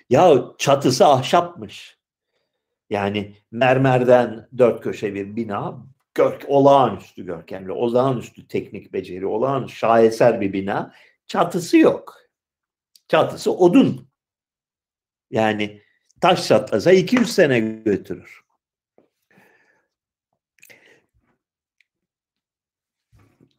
[0.09, 1.99] Ya çatısı ahşapmış.
[2.89, 10.53] Yani mermerden dört köşe bir bina, gör, olağanüstü görkemli, olağanüstü teknik beceri, olağan şaheser bir
[10.53, 10.93] bina.
[11.27, 12.17] Çatısı yok.
[13.07, 14.09] Çatısı odun.
[15.31, 15.81] Yani
[16.21, 18.41] taş çatlasa 200 sene götürür.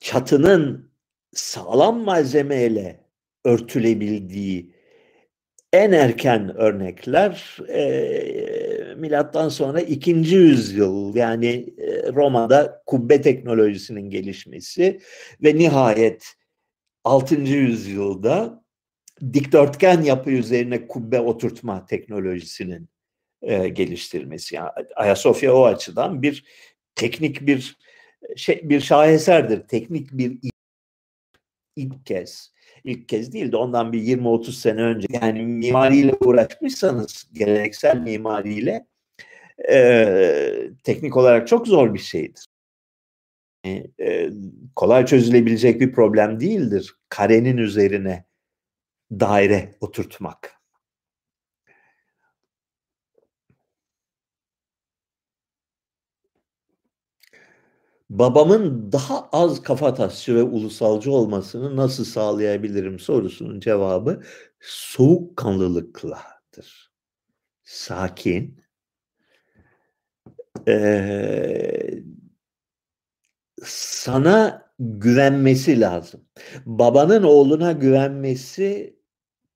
[0.00, 0.90] Çatının
[1.32, 3.04] sağlam malzemeyle
[3.44, 4.74] örtülebildiği
[5.72, 15.00] en erken örnekler e, milattan sonra ikinci yüzyıl yani e, Roma'da kubbe teknolojisinin gelişmesi
[15.42, 16.26] ve nihayet
[17.04, 17.34] 6.
[17.34, 18.64] yüzyılda
[19.32, 22.88] dikdörtgen yapı üzerine kubbe oturtma teknolojisinin
[23.42, 24.54] e, geliştirilmesi.
[24.54, 26.44] Yani Ayasofya o açıdan bir
[26.94, 27.76] teknik bir
[28.36, 29.60] şey bir şaheserdir.
[29.60, 30.38] Teknik bir
[31.76, 32.52] ilk kez
[32.84, 38.86] ilk kez değil de ondan bir 20-30 sene önce yani mimariyle uğraşmışsanız geleneksel mimariyle
[39.70, 42.46] e, teknik olarak çok zor bir şeydir.
[44.00, 44.30] E,
[44.76, 46.96] kolay çözülebilecek bir problem değildir.
[47.08, 48.24] Karenin üzerine
[49.10, 50.59] daire oturtmak.
[58.10, 64.22] Babamın daha az kafatasçı ve ulusalcı olmasını nasıl sağlayabilirim sorusunun cevabı
[64.60, 66.92] soğukkanlılıkladır.
[67.62, 68.60] Sakin,
[70.68, 72.02] ee,
[73.64, 76.24] sana güvenmesi lazım.
[76.66, 78.96] Babanın oğluna güvenmesi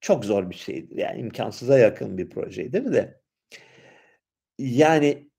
[0.00, 0.96] çok zor bir şeydir.
[0.96, 3.20] Yani imkansıza yakın bir projedir de.
[4.58, 5.30] Yani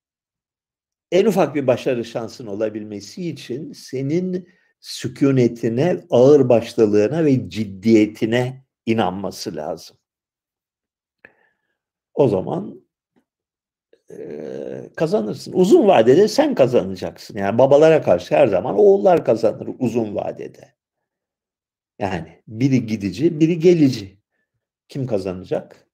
[1.16, 4.50] en ufak bir başarı şansın olabilmesi için senin
[4.80, 9.98] sükunetine, ağır başlılığına ve ciddiyetine inanması lazım.
[12.14, 12.86] O zaman
[14.12, 15.54] e, kazanırsın.
[15.54, 17.38] Uzun vadede sen kazanacaksın.
[17.38, 20.76] Yani babalara karşı her zaman oğullar kazanır uzun vadede.
[22.00, 24.20] Yani biri gidici, biri gelici.
[24.88, 25.85] Kim kazanacak?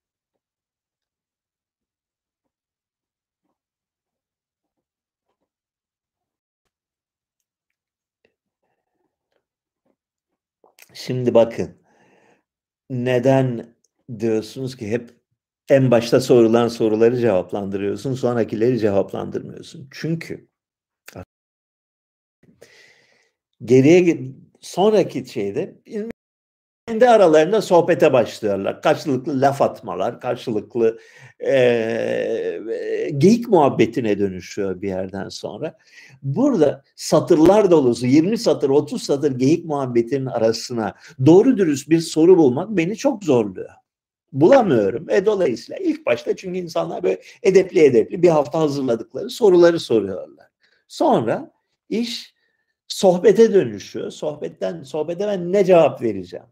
[10.93, 11.77] Şimdi bakın
[12.89, 13.75] neden
[14.19, 15.21] diyorsunuz ki hep
[15.69, 19.87] en başta sorulan soruları cevaplandırıyorsun, sonrakileri cevaplandırmıyorsun.
[19.91, 20.47] Çünkü
[23.65, 24.17] geriye
[24.61, 25.81] sonraki şeyde
[26.91, 28.81] kendi aralarında sohbete başlıyorlar.
[28.81, 30.99] Karşılıklı laf atmalar, karşılıklı
[31.39, 32.61] e,
[33.17, 35.77] geyik muhabbetine dönüşüyor bir yerden sonra.
[36.23, 40.93] Burada satırlar dolusu 20 satır 30 satır geyik muhabbetinin arasına
[41.25, 43.69] doğru dürüst bir soru bulmak beni çok zorluyor.
[44.33, 45.09] Bulamıyorum.
[45.09, 50.47] E dolayısıyla ilk başta çünkü insanlar böyle edepli edepli bir hafta hazırladıkları soruları soruyorlar.
[50.87, 51.51] Sonra
[51.89, 52.33] iş
[52.87, 54.11] sohbete dönüşüyor.
[54.11, 56.45] Sohbetten sohbete ben ne cevap vereceğim?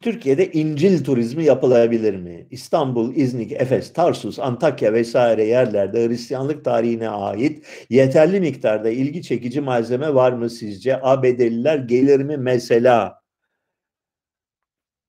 [0.00, 2.46] Türkiye'de İncil turizmi yapılabilir mi?
[2.50, 10.14] İstanbul, İznik, Efes, Tarsus, Antakya vesaire yerlerde Hristiyanlık tarihine ait yeterli miktarda ilgi çekici malzeme
[10.14, 11.00] var mı sizce?
[11.02, 13.22] ABD'liler gelir mi mesela?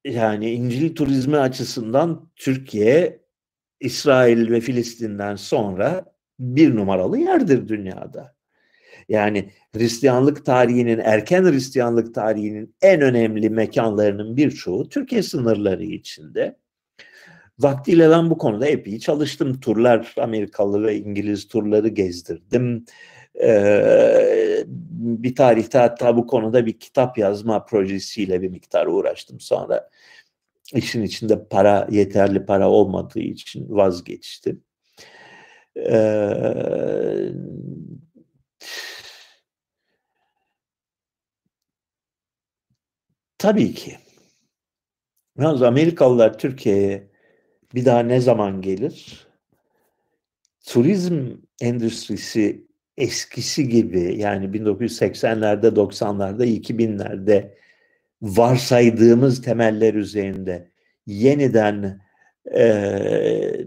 [0.06, 3.22] Yani İncil turizmi açısından Türkiye,
[3.80, 6.06] İsrail ve Filistin'den sonra
[6.40, 8.39] bir numaralı yerdir dünyada.
[9.10, 16.58] Yani Hristiyanlık tarihinin, erken Hristiyanlık tarihinin en önemli mekanlarının birçoğu Türkiye sınırları içinde.
[17.60, 19.60] Vaktiyle ben bu konuda epey çalıştım.
[19.60, 22.86] Turlar, Amerikalı ve İngiliz turları gezdirdim.
[23.42, 24.64] Ee,
[25.00, 29.40] bir tarihte hatta bu konuda bir kitap yazma projesiyle bir miktar uğraştım.
[29.40, 29.90] Sonra
[30.74, 34.64] işin içinde para, yeterli para olmadığı için vazgeçtim.
[35.78, 37.34] Ee,
[43.40, 43.98] Tabii ki.
[45.40, 47.10] Yalnız Amerikalılar Türkiye'ye
[47.76, 49.30] bir daha ne zaman gelir?
[50.70, 51.28] turizm
[51.62, 52.68] endüstrisi
[52.98, 57.54] eskisi gibi yani 1980'lerde, 90'larda, 2000'lerde
[58.22, 60.72] varsaydığımız temeller üzerinde
[61.08, 62.02] yeniden
[62.56, 62.66] e,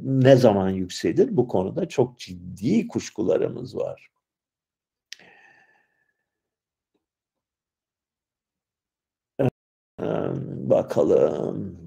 [0.03, 1.37] ne zaman yükselir?
[1.37, 4.12] Bu konuda çok ciddi kuşkularımız var.
[10.69, 11.79] Bakalım.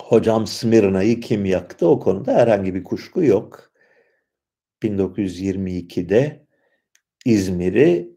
[0.00, 1.88] Hocam Smirna'yı kim yaktı?
[1.88, 3.70] O konuda herhangi bir kuşku yok.
[4.82, 6.46] 1922'de
[7.24, 8.10] İzmir'i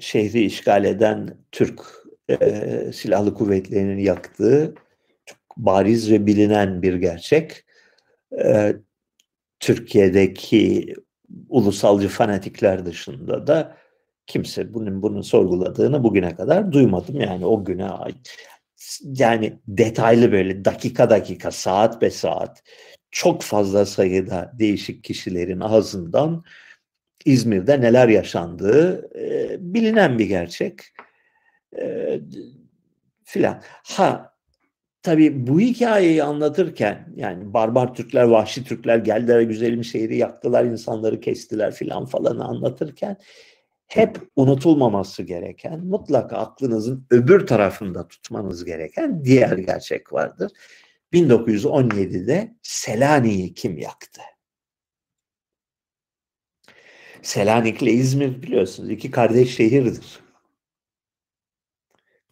[0.00, 1.80] şehri işgal eden Türk
[2.28, 4.74] e, silahlı kuvvetlerinin yaktığı
[5.26, 7.64] çok bariz ve bilinen bir gerçek.
[8.44, 8.76] E,
[9.60, 10.94] Türkiye'deki
[11.48, 13.76] ulusalcı fanatikler dışında da
[14.26, 17.20] kimse bunun bunu sorguladığını bugüne kadar duymadım.
[17.20, 18.36] Yani o güne ait
[19.02, 22.62] yani detaylı böyle dakika dakika saat be saat
[23.10, 26.44] çok fazla sayıda değişik kişilerin ağzından
[27.24, 30.80] İzmir'de neler yaşandığı e, bilinen bir gerçek
[31.78, 32.20] e,
[33.24, 33.62] filan.
[33.84, 34.32] Ha
[35.02, 41.72] tabii bu hikayeyi anlatırken yani barbar Türkler, vahşi Türkler geldiler güzelim şehri yaktılar, insanları kestiler
[41.72, 43.16] filan falan anlatırken
[43.86, 50.52] hep unutulmaması gereken, mutlaka aklınızın öbür tarafında tutmanız gereken diğer gerçek vardır.
[51.12, 54.20] 1917'de Selanik'i kim yaktı?
[57.22, 60.20] Selanik ile İzmir biliyorsunuz iki kardeş şehirdir.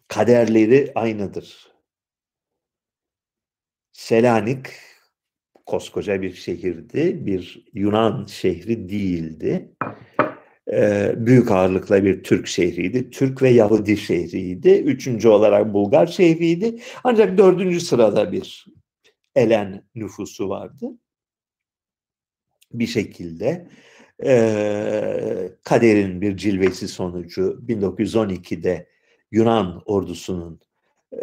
[0.07, 1.71] Kaderleri aynıdır.
[3.91, 4.67] Selanik
[5.65, 9.75] koskoca bir şehirdi, bir Yunan şehri değildi
[11.15, 13.09] büyük ağırlıkla bir Türk şehriydi.
[13.09, 14.69] Türk ve Yahudi şehriydi.
[14.69, 16.81] Üçüncü olarak Bulgar şehriydi.
[17.03, 18.65] Ancak dördüncü sırada bir
[19.35, 20.91] Elen nüfusu vardı.
[22.73, 23.67] Bir şekilde
[24.23, 28.87] e, kaderin bir cilvesi sonucu 1912'de
[29.31, 30.59] Yunan ordusunun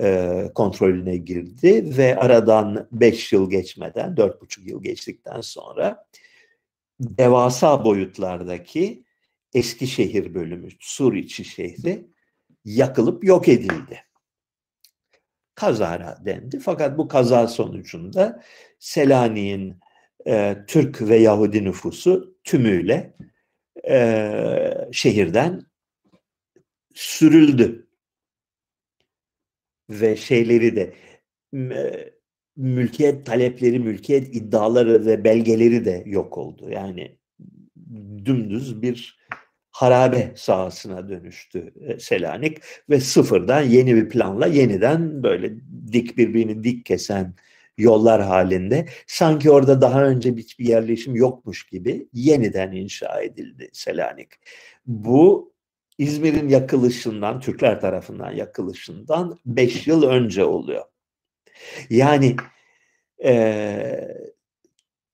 [0.01, 6.07] e, kontrolüne girdi ve aradan 5 yıl geçmeden, 4,5 yıl geçtikten sonra
[7.01, 9.05] devasa boyutlardaki
[9.55, 12.07] Eskişehir bölümü, Suriçi şehri
[12.65, 14.05] yakılıp yok edildi.
[15.55, 16.59] Kazara dendi.
[16.59, 18.43] Fakat bu kaza sonucunda
[18.79, 19.81] Selanik'in
[20.27, 23.17] e, Türk ve Yahudi nüfusu tümüyle
[23.89, 25.63] e, şehirden
[26.95, 27.89] sürüldü.
[29.91, 30.95] Ve şeyleri de
[31.55, 32.13] e,
[32.57, 36.71] mülkiyet talepleri, mülkiyet iddiaları ve belgeleri de yok oldu.
[36.71, 37.19] Yani
[38.25, 39.22] dümdüz bir
[39.73, 42.59] harabe sahasına dönüştü e, Selanik
[42.91, 45.53] ve sıfırdan yeni bir planla yeniden böyle
[45.93, 47.35] dik birbirini dik kesen
[47.79, 54.29] yollar halinde sanki orada daha önce hiçbir yerleşim yokmuş gibi yeniden inşa edildi Selanik.
[54.87, 55.53] Bu
[55.99, 60.85] İzmir'in yakılışından, Türkler tarafından yakılışından 5 yıl önce oluyor.
[61.91, 62.37] Yani
[63.25, 64.09] e,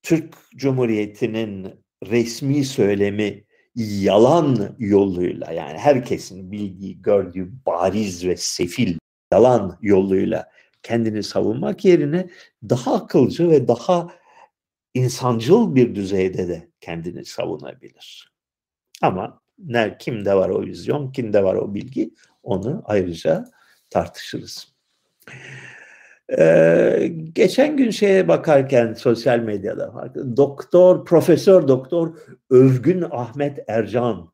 [0.02, 1.68] Türk Cumhuriyeti'nin
[2.06, 3.44] resmi söylemi
[3.79, 8.99] yalan yoluyla yani herkesin bildiği, gördüğü bariz ve sefil
[9.33, 10.51] yalan yoluyla
[10.83, 12.29] kendini savunmak yerine
[12.68, 14.09] daha akılcı ve daha
[14.95, 18.33] insancıl bir düzeyde de kendini savunabilir.
[19.03, 23.44] Ama ne kimde var o vizyon, kimde var o bilgi onu ayrıca
[23.90, 24.73] tartışırız.
[26.38, 32.16] Ee, geçen gün şeye bakarken sosyal medyada doktor, profesör doktor
[32.50, 34.32] Övgün Ahmet Ercan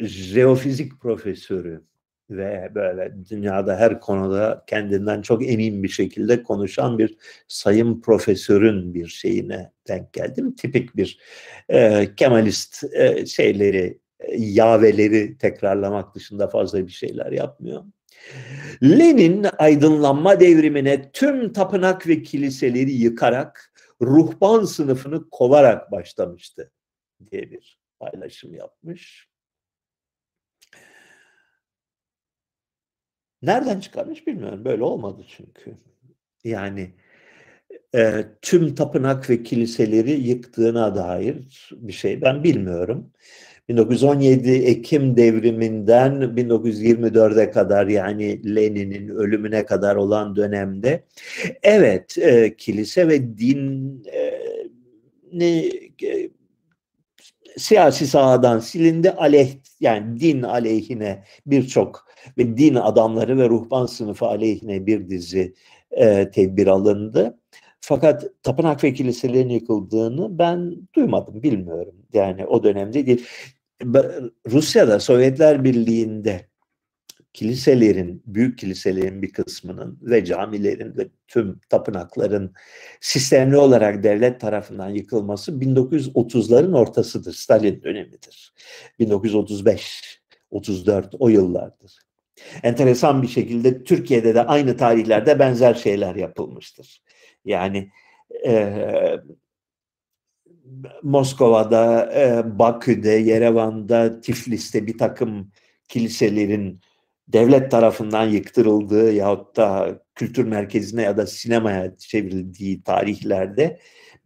[0.00, 1.84] jeofizik profesörü
[2.30, 7.16] ve böyle dünyada her konuda kendinden çok emin bir şekilde konuşan bir
[7.48, 10.56] sayın profesörün bir şeyine denk geldim.
[10.56, 11.18] Tipik bir
[11.68, 17.82] e, Kemalist e, şeyleri, e, yaveleri tekrarlamak dışında fazla bir şeyler yapmıyor.
[18.82, 23.72] Lenin aydınlanma devrimine tüm tapınak ve kiliseleri yıkarak
[24.02, 26.72] ruhban sınıfını kovarak başlamıştı
[27.30, 29.28] diye bir paylaşım yapmış.
[33.42, 34.64] Nereden çıkarmış bilmiyorum.
[34.64, 35.76] Böyle olmadı çünkü.
[36.44, 36.94] Yani
[37.94, 43.12] e, tüm tapınak ve kiliseleri yıktığına dair bir şey ben bilmiyorum.
[43.68, 51.04] 1917 Ekim devriminden 1924'e kadar yani Lenin'in ölümüne kadar olan dönemde
[51.62, 54.42] evet e, kilise ve din e,
[55.32, 55.58] ne,
[56.02, 56.30] e,
[57.56, 59.48] siyasi sahadan silindi aleyh
[59.80, 62.08] yani din aleyhine birçok
[62.38, 65.54] ve din adamları ve ruhban sınıfı aleyhine bir dizi
[65.90, 67.38] e, tedbir alındı.
[67.80, 71.94] Fakat tapınak ve kiliselerin yıkıldığını ben duymadım, bilmiyorum.
[72.12, 73.26] Yani o dönemde değil.
[74.50, 76.48] Rusya'da Sovyetler Birliği'nde
[77.32, 82.54] kiliselerin, büyük kiliselerin bir kısmının ve camilerin ve tüm tapınakların
[83.00, 88.54] sistemli olarak devlet tarafından yıkılması 1930'ların ortasıdır, Stalin dönemidir.
[88.98, 91.98] 1935, 34 o yıllardır.
[92.62, 97.02] Enteresan bir şekilde Türkiye'de de aynı tarihlerde benzer şeyler yapılmıştır.
[97.44, 97.90] Yani
[98.46, 98.74] e,
[101.02, 105.52] Moskova'da, e, Bakü'de, Yerevan'da, Tiflis'te bir takım
[105.88, 106.80] kiliselerin
[107.28, 113.78] devlet tarafından yıktırıldığı yahut da kültür merkezine ya da sinemaya çevrildiği tarihlerde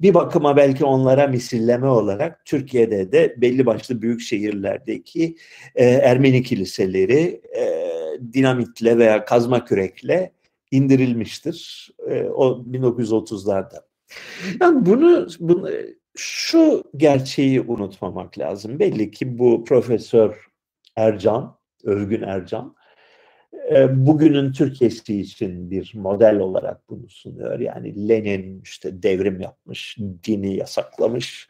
[0.03, 5.37] bir bakıma belki onlara misilleme olarak Türkiye'de de belli başlı büyük şehirlerdeki
[5.75, 7.93] e, Ermeni kiliseleri e,
[8.33, 10.33] dinamitle veya kazma kürekle
[10.71, 11.91] indirilmiştir.
[12.09, 13.83] E, o 1930'larda.
[14.61, 15.71] Yani bunu, bunu
[16.17, 18.79] şu gerçeği unutmamak lazım.
[18.79, 20.47] Belli ki bu Profesör
[20.97, 22.77] Ercan, Övgün Ercan,
[23.71, 27.61] e, bugünün Türkiye'si için bir model olarak bunu sunuyor.
[27.61, 31.49] Yani Lenin işte devrim yapmış, dini yasaklamış,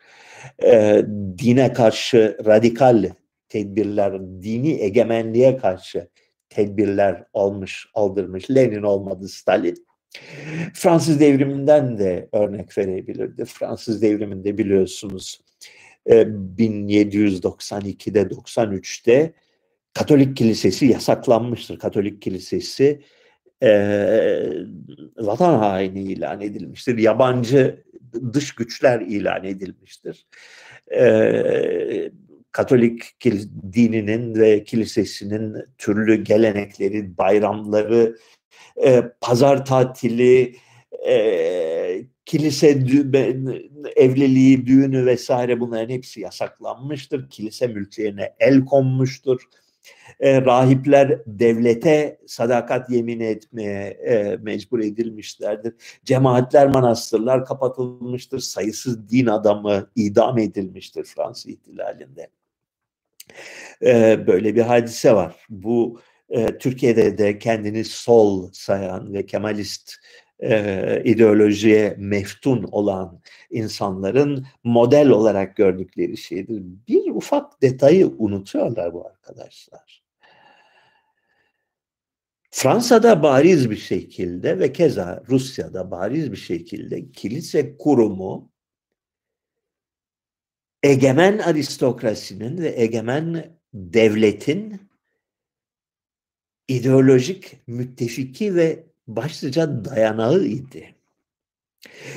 [0.65, 1.03] e,
[1.39, 3.11] dine karşı radikal
[3.49, 6.09] tedbirler, dini egemenliğe karşı
[6.49, 8.51] tedbirler almış, aldırmış.
[8.51, 9.87] Lenin olmadı, Stalin.
[10.75, 13.45] Fransız devriminden de örnek verebilirdi.
[13.45, 15.41] Fransız devriminde biliyorsunuz
[16.07, 19.33] 1792'de e, 93'te
[19.95, 21.79] Katolik Kilisesi yasaklanmıştır.
[21.79, 23.01] Katolik Kilisesi
[23.63, 23.71] e,
[25.17, 26.99] vatan haini ilan edilmiştir.
[26.99, 27.85] Yabancı
[28.33, 30.27] dış güçler ilan edilmiştir.
[30.95, 32.11] E,
[32.53, 33.03] Katolik
[33.73, 38.17] dininin ve kilisesinin türlü gelenekleri, bayramları,
[38.85, 40.57] e, pazar tatili,
[41.09, 47.31] e, kilise dü- evliliği, düğünü vesaire bunların hepsi yasaklanmıştır.
[47.31, 49.41] Kilise mülklerine el konmuştur.
[50.21, 55.75] E, rahipler devlete sadakat yemin etmeye e, mecbur edilmişlerdir.
[56.05, 58.39] Cemaatler, manastırlar kapatılmıştır.
[58.39, 62.29] Sayısız din adamı idam edilmiştir Fransız ihtilalinde.
[63.83, 65.37] E, böyle bir hadise var.
[65.51, 66.01] Bu
[66.59, 69.95] Türkiye'de de kendini sol sayan ve Kemalist
[70.43, 76.63] e, ideolojiye meftun olan insanların model olarak gördükleri şeydir.
[76.89, 80.03] Bir ufak detayı unutuyorlar bu arkadaşlar.
[82.51, 88.53] Fransa'da bariz bir şekilde ve keza Rusya'da bariz bir şekilde kilise kurumu
[90.83, 94.92] egemen aristokrasinin ve egemen devletin
[96.69, 100.95] ideolojik müttefiki ve başlıca dayanağı idi.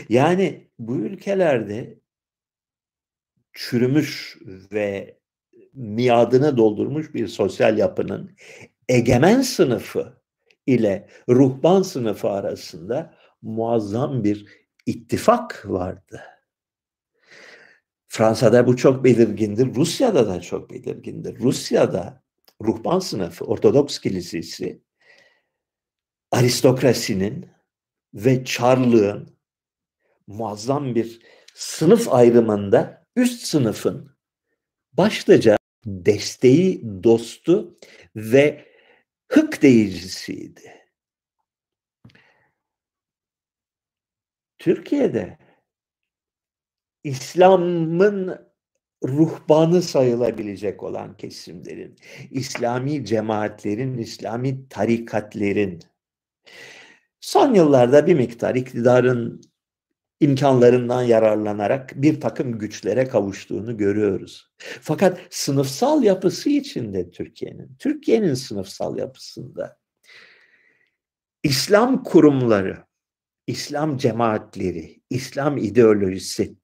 [0.10, 2.00] Yani bu ülkelerde
[3.54, 4.38] çürümüş
[4.72, 5.18] ve
[5.74, 8.32] miadını doldurmuş bir sosyal yapının
[8.90, 10.22] egemen sınıfı
[10.66, 14.48] ile ruhban sınıfı arasında muazzam bir
[14.86, 16.22] ittifak vardı.
[18.08, 19.76] Fransa'da bu çok belirgindir.
[19.76, 21.40] Rusya'da da çok belirgindir.
[21.40, 22.25] Rusya'da
[22.62, 24.82] ruhban sınıfı, Ortodoks Kilisesi
[26.32, 27.50] aristokrasinin
[28.14, 29.38] ve çarlığın
[30.28, 31.22] muazzam bir
[31.54, 34.18] sınıf ayrımında üst sınıfın
[34.94, 37.78] başlıca desteği, dostu
[38.16, 38.66] ve
[39.32, 40.76] hık değicisiydi.
[44.58, 45.38] Türkiye'de
[47.04, 48.45] İslam'ın
[49.08, 51.96] ruhbanı sayılabilecek olan kesimlerin,
[52.32, 55.80] İslami cemaatlerin, İslami tarikatlerin
[57.20, 59.42] son yıllarda bir miktar iktidarın
[60.20, 64.52] imkanlarından yararlanarak bir takım güçlere kavuştuğunu görüyoruz.
[64.82, 69.78] Fakat sınıfsal yapısı içinde Türkiye'nin, Türkiye'nin sınıfsal yapısında
[71.44, 72.84] İslam kurumları,
[73.48, 76.56] İslam cemaatleri, İslam ideolojisi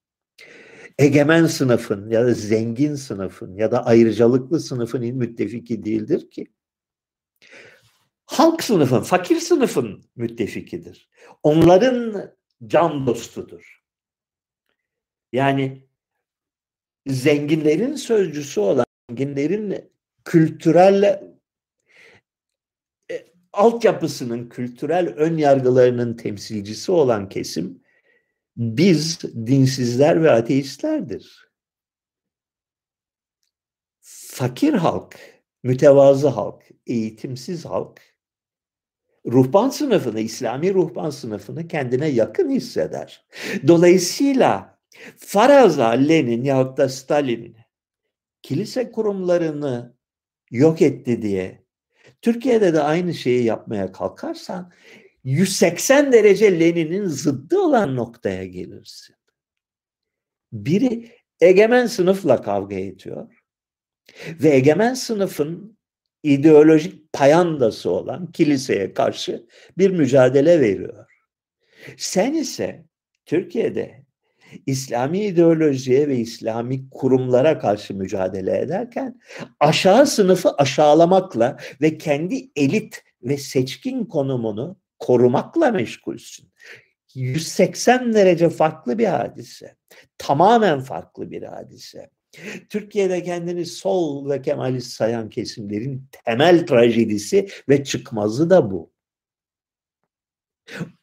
[1.00, 6.48] egemen sınıfın ya da zengin sınıfın ya da ayrıcalıklı sınıfın müttefiki değildir ki.
[8.26, 11.10] Halk sınıfın, fakir sınıfın müttefikidir.
[11.44, 12.32] Onların
[12.68, 13.82] can dostudur.
[15.34, 15.88] Yani
[17.08, 19.92] zenginlerin sözcüsü olan, zenginlerin
[20.26, 21.04] kültürel
[23.12, 27.81] e, altyapısının, kültürel ön yargılarının temsilcisi olan kesim
[28.62, 31.52] biz dinsizler ve ateistlerdir.
[34.02, 35.20] Fakir halk,
[35.64, 38.02] mütevazı halk, eğitimsiz halk
[39.26, 43.26] ruhban sınıfını, İslami ruhban sınıfını kendine yakın hisseder.
[43.68, 44.80] Dolayısıyla
[45.18, 47.58] faraza Lenin yahut da Stalin
[48.42, 49.96] kilise kurumlarını
[50.52, 51.66] yok etti diye
[52.22, 54.72] Türkiye'de de aynı şeyi yapmaya kalkarsan
[55.24, 59.16] 180 derece Lenin'in zıddı olan noktaya gelirsin.
[60.54, 61.12] Biri
[61.42, 63.28] egemen sınıfla kavga ediyor
[64.30, 65.78] ve egemen sınıfın
[66.24, 71.06] ideolojik payandası olan kiliseye karşı bir mücadele veriyor.
[71.98, 72.86] Sen ise
[73.26, 74.06] Türkiye'de
[74.66, 79.22] İslami ideolojiye ve İslami kurumlara karşı mücadele ederken
[79.60, 86.52] aşağı sınıfı aşağılamakla ve kendi elit ve seçkin konumunu korumakla meşgulsün.
[87.16, 89.76] 180 derece farklı bir hadise.
[90.18, 92.10] Tamamen farklı bir hadise.
[92.70, 98.92] Türkiye'de kendini sol ve kemalist sayan kesimlerin temel trajedisi ve çıkmazı da bu.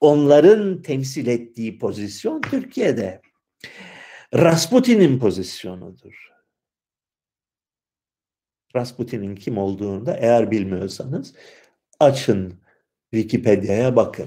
[0.01, 3.21] Onların temsil ettiği pozisyon Türkiye'de
[4.35, 6.29] Rasputin'in pozisyonudur.
[8.77, 11.35] Rasputin'in kim olduğunu da eğer bilmiyorsanız
[12.01, 12.61] açın
[13.11, 14.27] Wikipedia'ya bakın.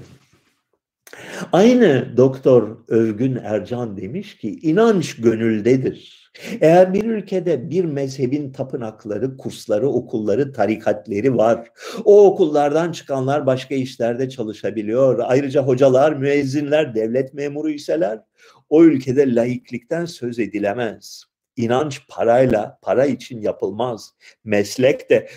[1.52, 6.22] Aynı Doktor Övgün Ercan demiş ki inanç gönüldedir.
[6.60, 11.68] Eğer bir ülkede bir mezhebin tapınakları, kursları, okulları, tarikatleri var.
[12.04, 15.18] O okullardan çıkanlar başka işlerde çalışabiliyor.
[15.24, 18.20] Ayrıca hocalar, müezzinler, devlet memuru iseler
[18.68, 21.24] o ülkede laiklikten söz edilemez.
[21.56, 24.14] İnanç parayla, para için yapılmaz.
[24.44, 25.28] Meslek de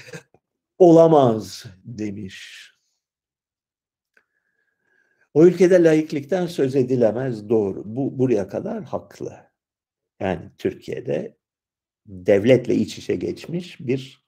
[0.78, 2.75] olamaz demiş.
[5.36, 7.84] O ülkede laiklikten söz edilemez doğru.
[7.86, 9.34] Bu buraya kadar haklı.
[10.20, 11.38] Yani Türkiye'de
[12.06, 14.26] devletle iç içe geçmiş bir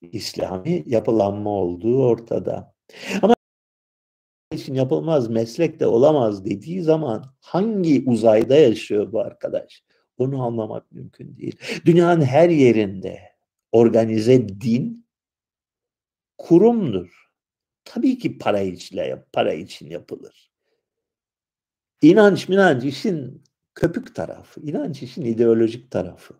[0.00, 2.74] İslami yapılanma olduğu ortada.
[3.22, 3.34] Ama
[4.52, 9.84] için yapılmaz, meslek de olamaz dediği zaman hangi uzayda yaşıyor bu arkadaş?
[10.18, 11.58] Onu anlamak mümkün değil.
[11.84, 13.20] Dünyanın her yerinde
[13.72, 15.06] organize din
[16.38, 17.26] kurumdur.
[17.84, 19.00] Tabii ki para için,
[19.32, 20.45] para için yapılır.
[22.06, 23.42] İnanç minanç işin
[23.74, 24.60] köpük tarafı.
[24.60, 26.34] İnanç işin ideolojik tarafı.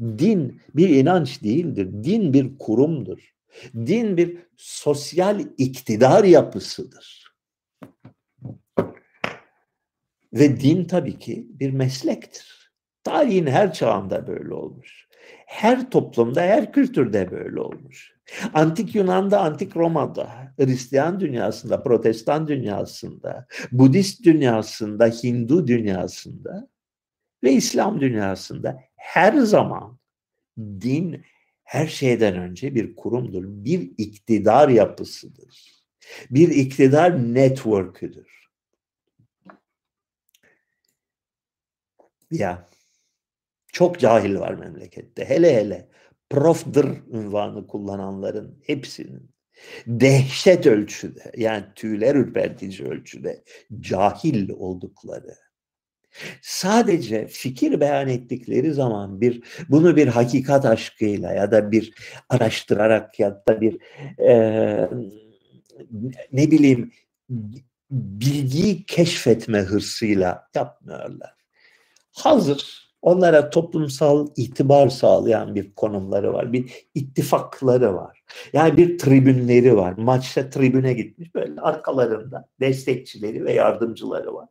[0.00, 2.04] Din bir inanç değildir.
[2.04, 3.34] Din bir kurumdur.
[3.74, 7.34] Din bir sosyal iktidar yapısıdır.
[10.32, 12.72] Ve din tabii ki bir meslektir.
[13.04, 15.07] Tarihin her çağında böyle olmuş.
[15.48, 18.14] Her toplumda, her kültürde böyle olmuş.
[18.54, 26.68] Antik Yunan'da, Antik Roma'da, Hristiyan dünyasında, Protestan dünyasında, Budist dünyasında, Hindu dünyasında
[27.42, 29.98] ve İslam dünyasında her zaman
[30.58, 31.24] din
[31.64, 35.82] her şeyden önce bir kurumdur, bir iktidar yapısıdır.
[36.30, 38.48] Bir iktidar network'üdür.
[42.30, 42.68] Ya
[43.72, 45.24] çok cahil var memlekette.
[45.24, 45.88] Hele hele
[46.30, 49.30] profdır ünvanı kullananların hepsinin
[49.86, 53.44] dehşet ölçüde yani tüyler ürpertici ölçüde
[53.80, 55.34] cahil oldukları
[56.42, 61.94] sadece fikir beyan ettikleri zaman bir bunu bir hakikat aşkıyla ya da bir
[62.28, 63.78] araştırarak ya da bir
[64.18, 64.90] e,
[66.32, 66.92] ne bileyim
[67.90, 71.34] bilgiyi keşfetme hırsıyla yapmıyorlar.
[72.12, 76.52] Hazır Onlara toplumsal itibar sağlayan bir konumları var.
[76.52, 78.22] Bir ittifakları var.
[78.52, 79.94] Yani bir tribünleri var.
[79.96, 84.48] Maçta tribüne gitmiş böyle arkalarında destekçileri ve yardımcıları var.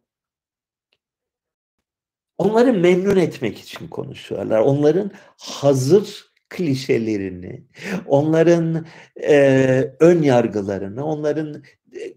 [2.38, 4.60] Onları memnun etmek için konuşuyorlar.
[4.60, 7.64] Onların hazır klişelerini,
[8.07, 8.86] onların
[9.24, 11.64] e, ön yargılarını, onların
[11.94, 12.14] e,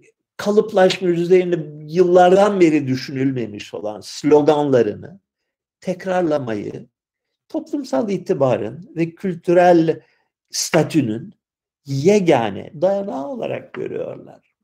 [1.06, 1.58] üzerinde
[1.92, 5.20] yıllardan beri düşünülmemiş olan sloganlarını
[5.80, 6.86] tekrarlamayı
[7.48, 10.00] toplumsal itibarın ve kültürel
[10.50, 11.34] statünün
[11.86, 14.54] yegane dayanağı olarak görüyorlar.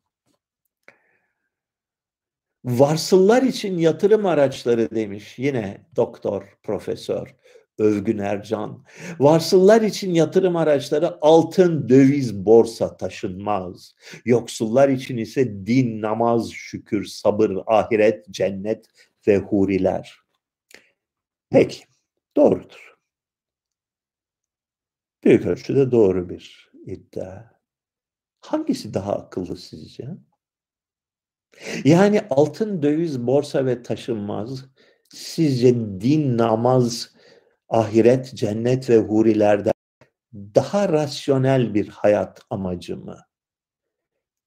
[2.65, 7.37] Varsıllar için yatırım araçları demiş yine doktor, profesör
[7.79, 8.85] Övgün Ercan.
[9.19, 13.95] Varsıllar için yatırım araçları altın, döviz, borsa taşınmaz.
[14.25, 18.87] Yoksullar için ise din, namaz, şükür, sabır, ahiret, cennet
[19.27, 20.26] ve huriler.
[21.51, 21.85] Peki,
[22.37, 22.97] doğrudur.
[25.25, 27.45] Büyük ölçüde doğru bir iddia.
[28.41, 30.09] Hangisi daha akıllı sizce?
[31.85, 34.65] Yani altın, döviz, borsa ve taşınmaz
[35.09, 37.15] sizce din, namaz,
[37.69, 39.73] ahiret, cennet ve hurilerde
[40.35, 43.19] daha rasyonel bir hayat amacı mı?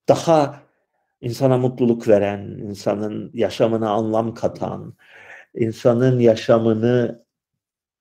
[0.10, 0.64] Daha
[1.22, 4.96] insana mutluluk veren, insanın yaşamına anlam katan,
[5.56, 7.26] insanın yaşamını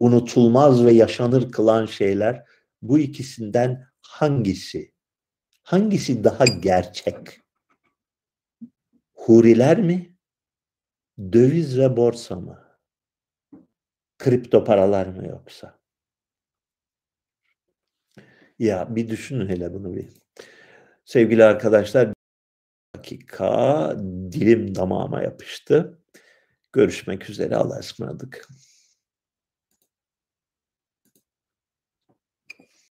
[0.00, 2.44] unutulmaz ve yaşanır kılan şeyler
[2.82, 4.92] bu ikisinden hangisi?
[5.62, 7.40] Hangisi daha gerçek?
[9.14, 10.16] Huriler mi?
[11.32, 12.68] Döviz ve borsa mı?
[14.18, 15.78] Kripto paralar mı yoksa?
[18.58, 20.08] Ya bir düşünün hele bunu bir.
[21.04, 22.12] Sevgili arkadaşlar
[22.96, 23.96] dakika
[24.32, 25.98] dilim damağıma yapıştı.
[26.72, 27.56] Görüşmek üzere.
[27.56, 28.48] Allah'a ısmarladık.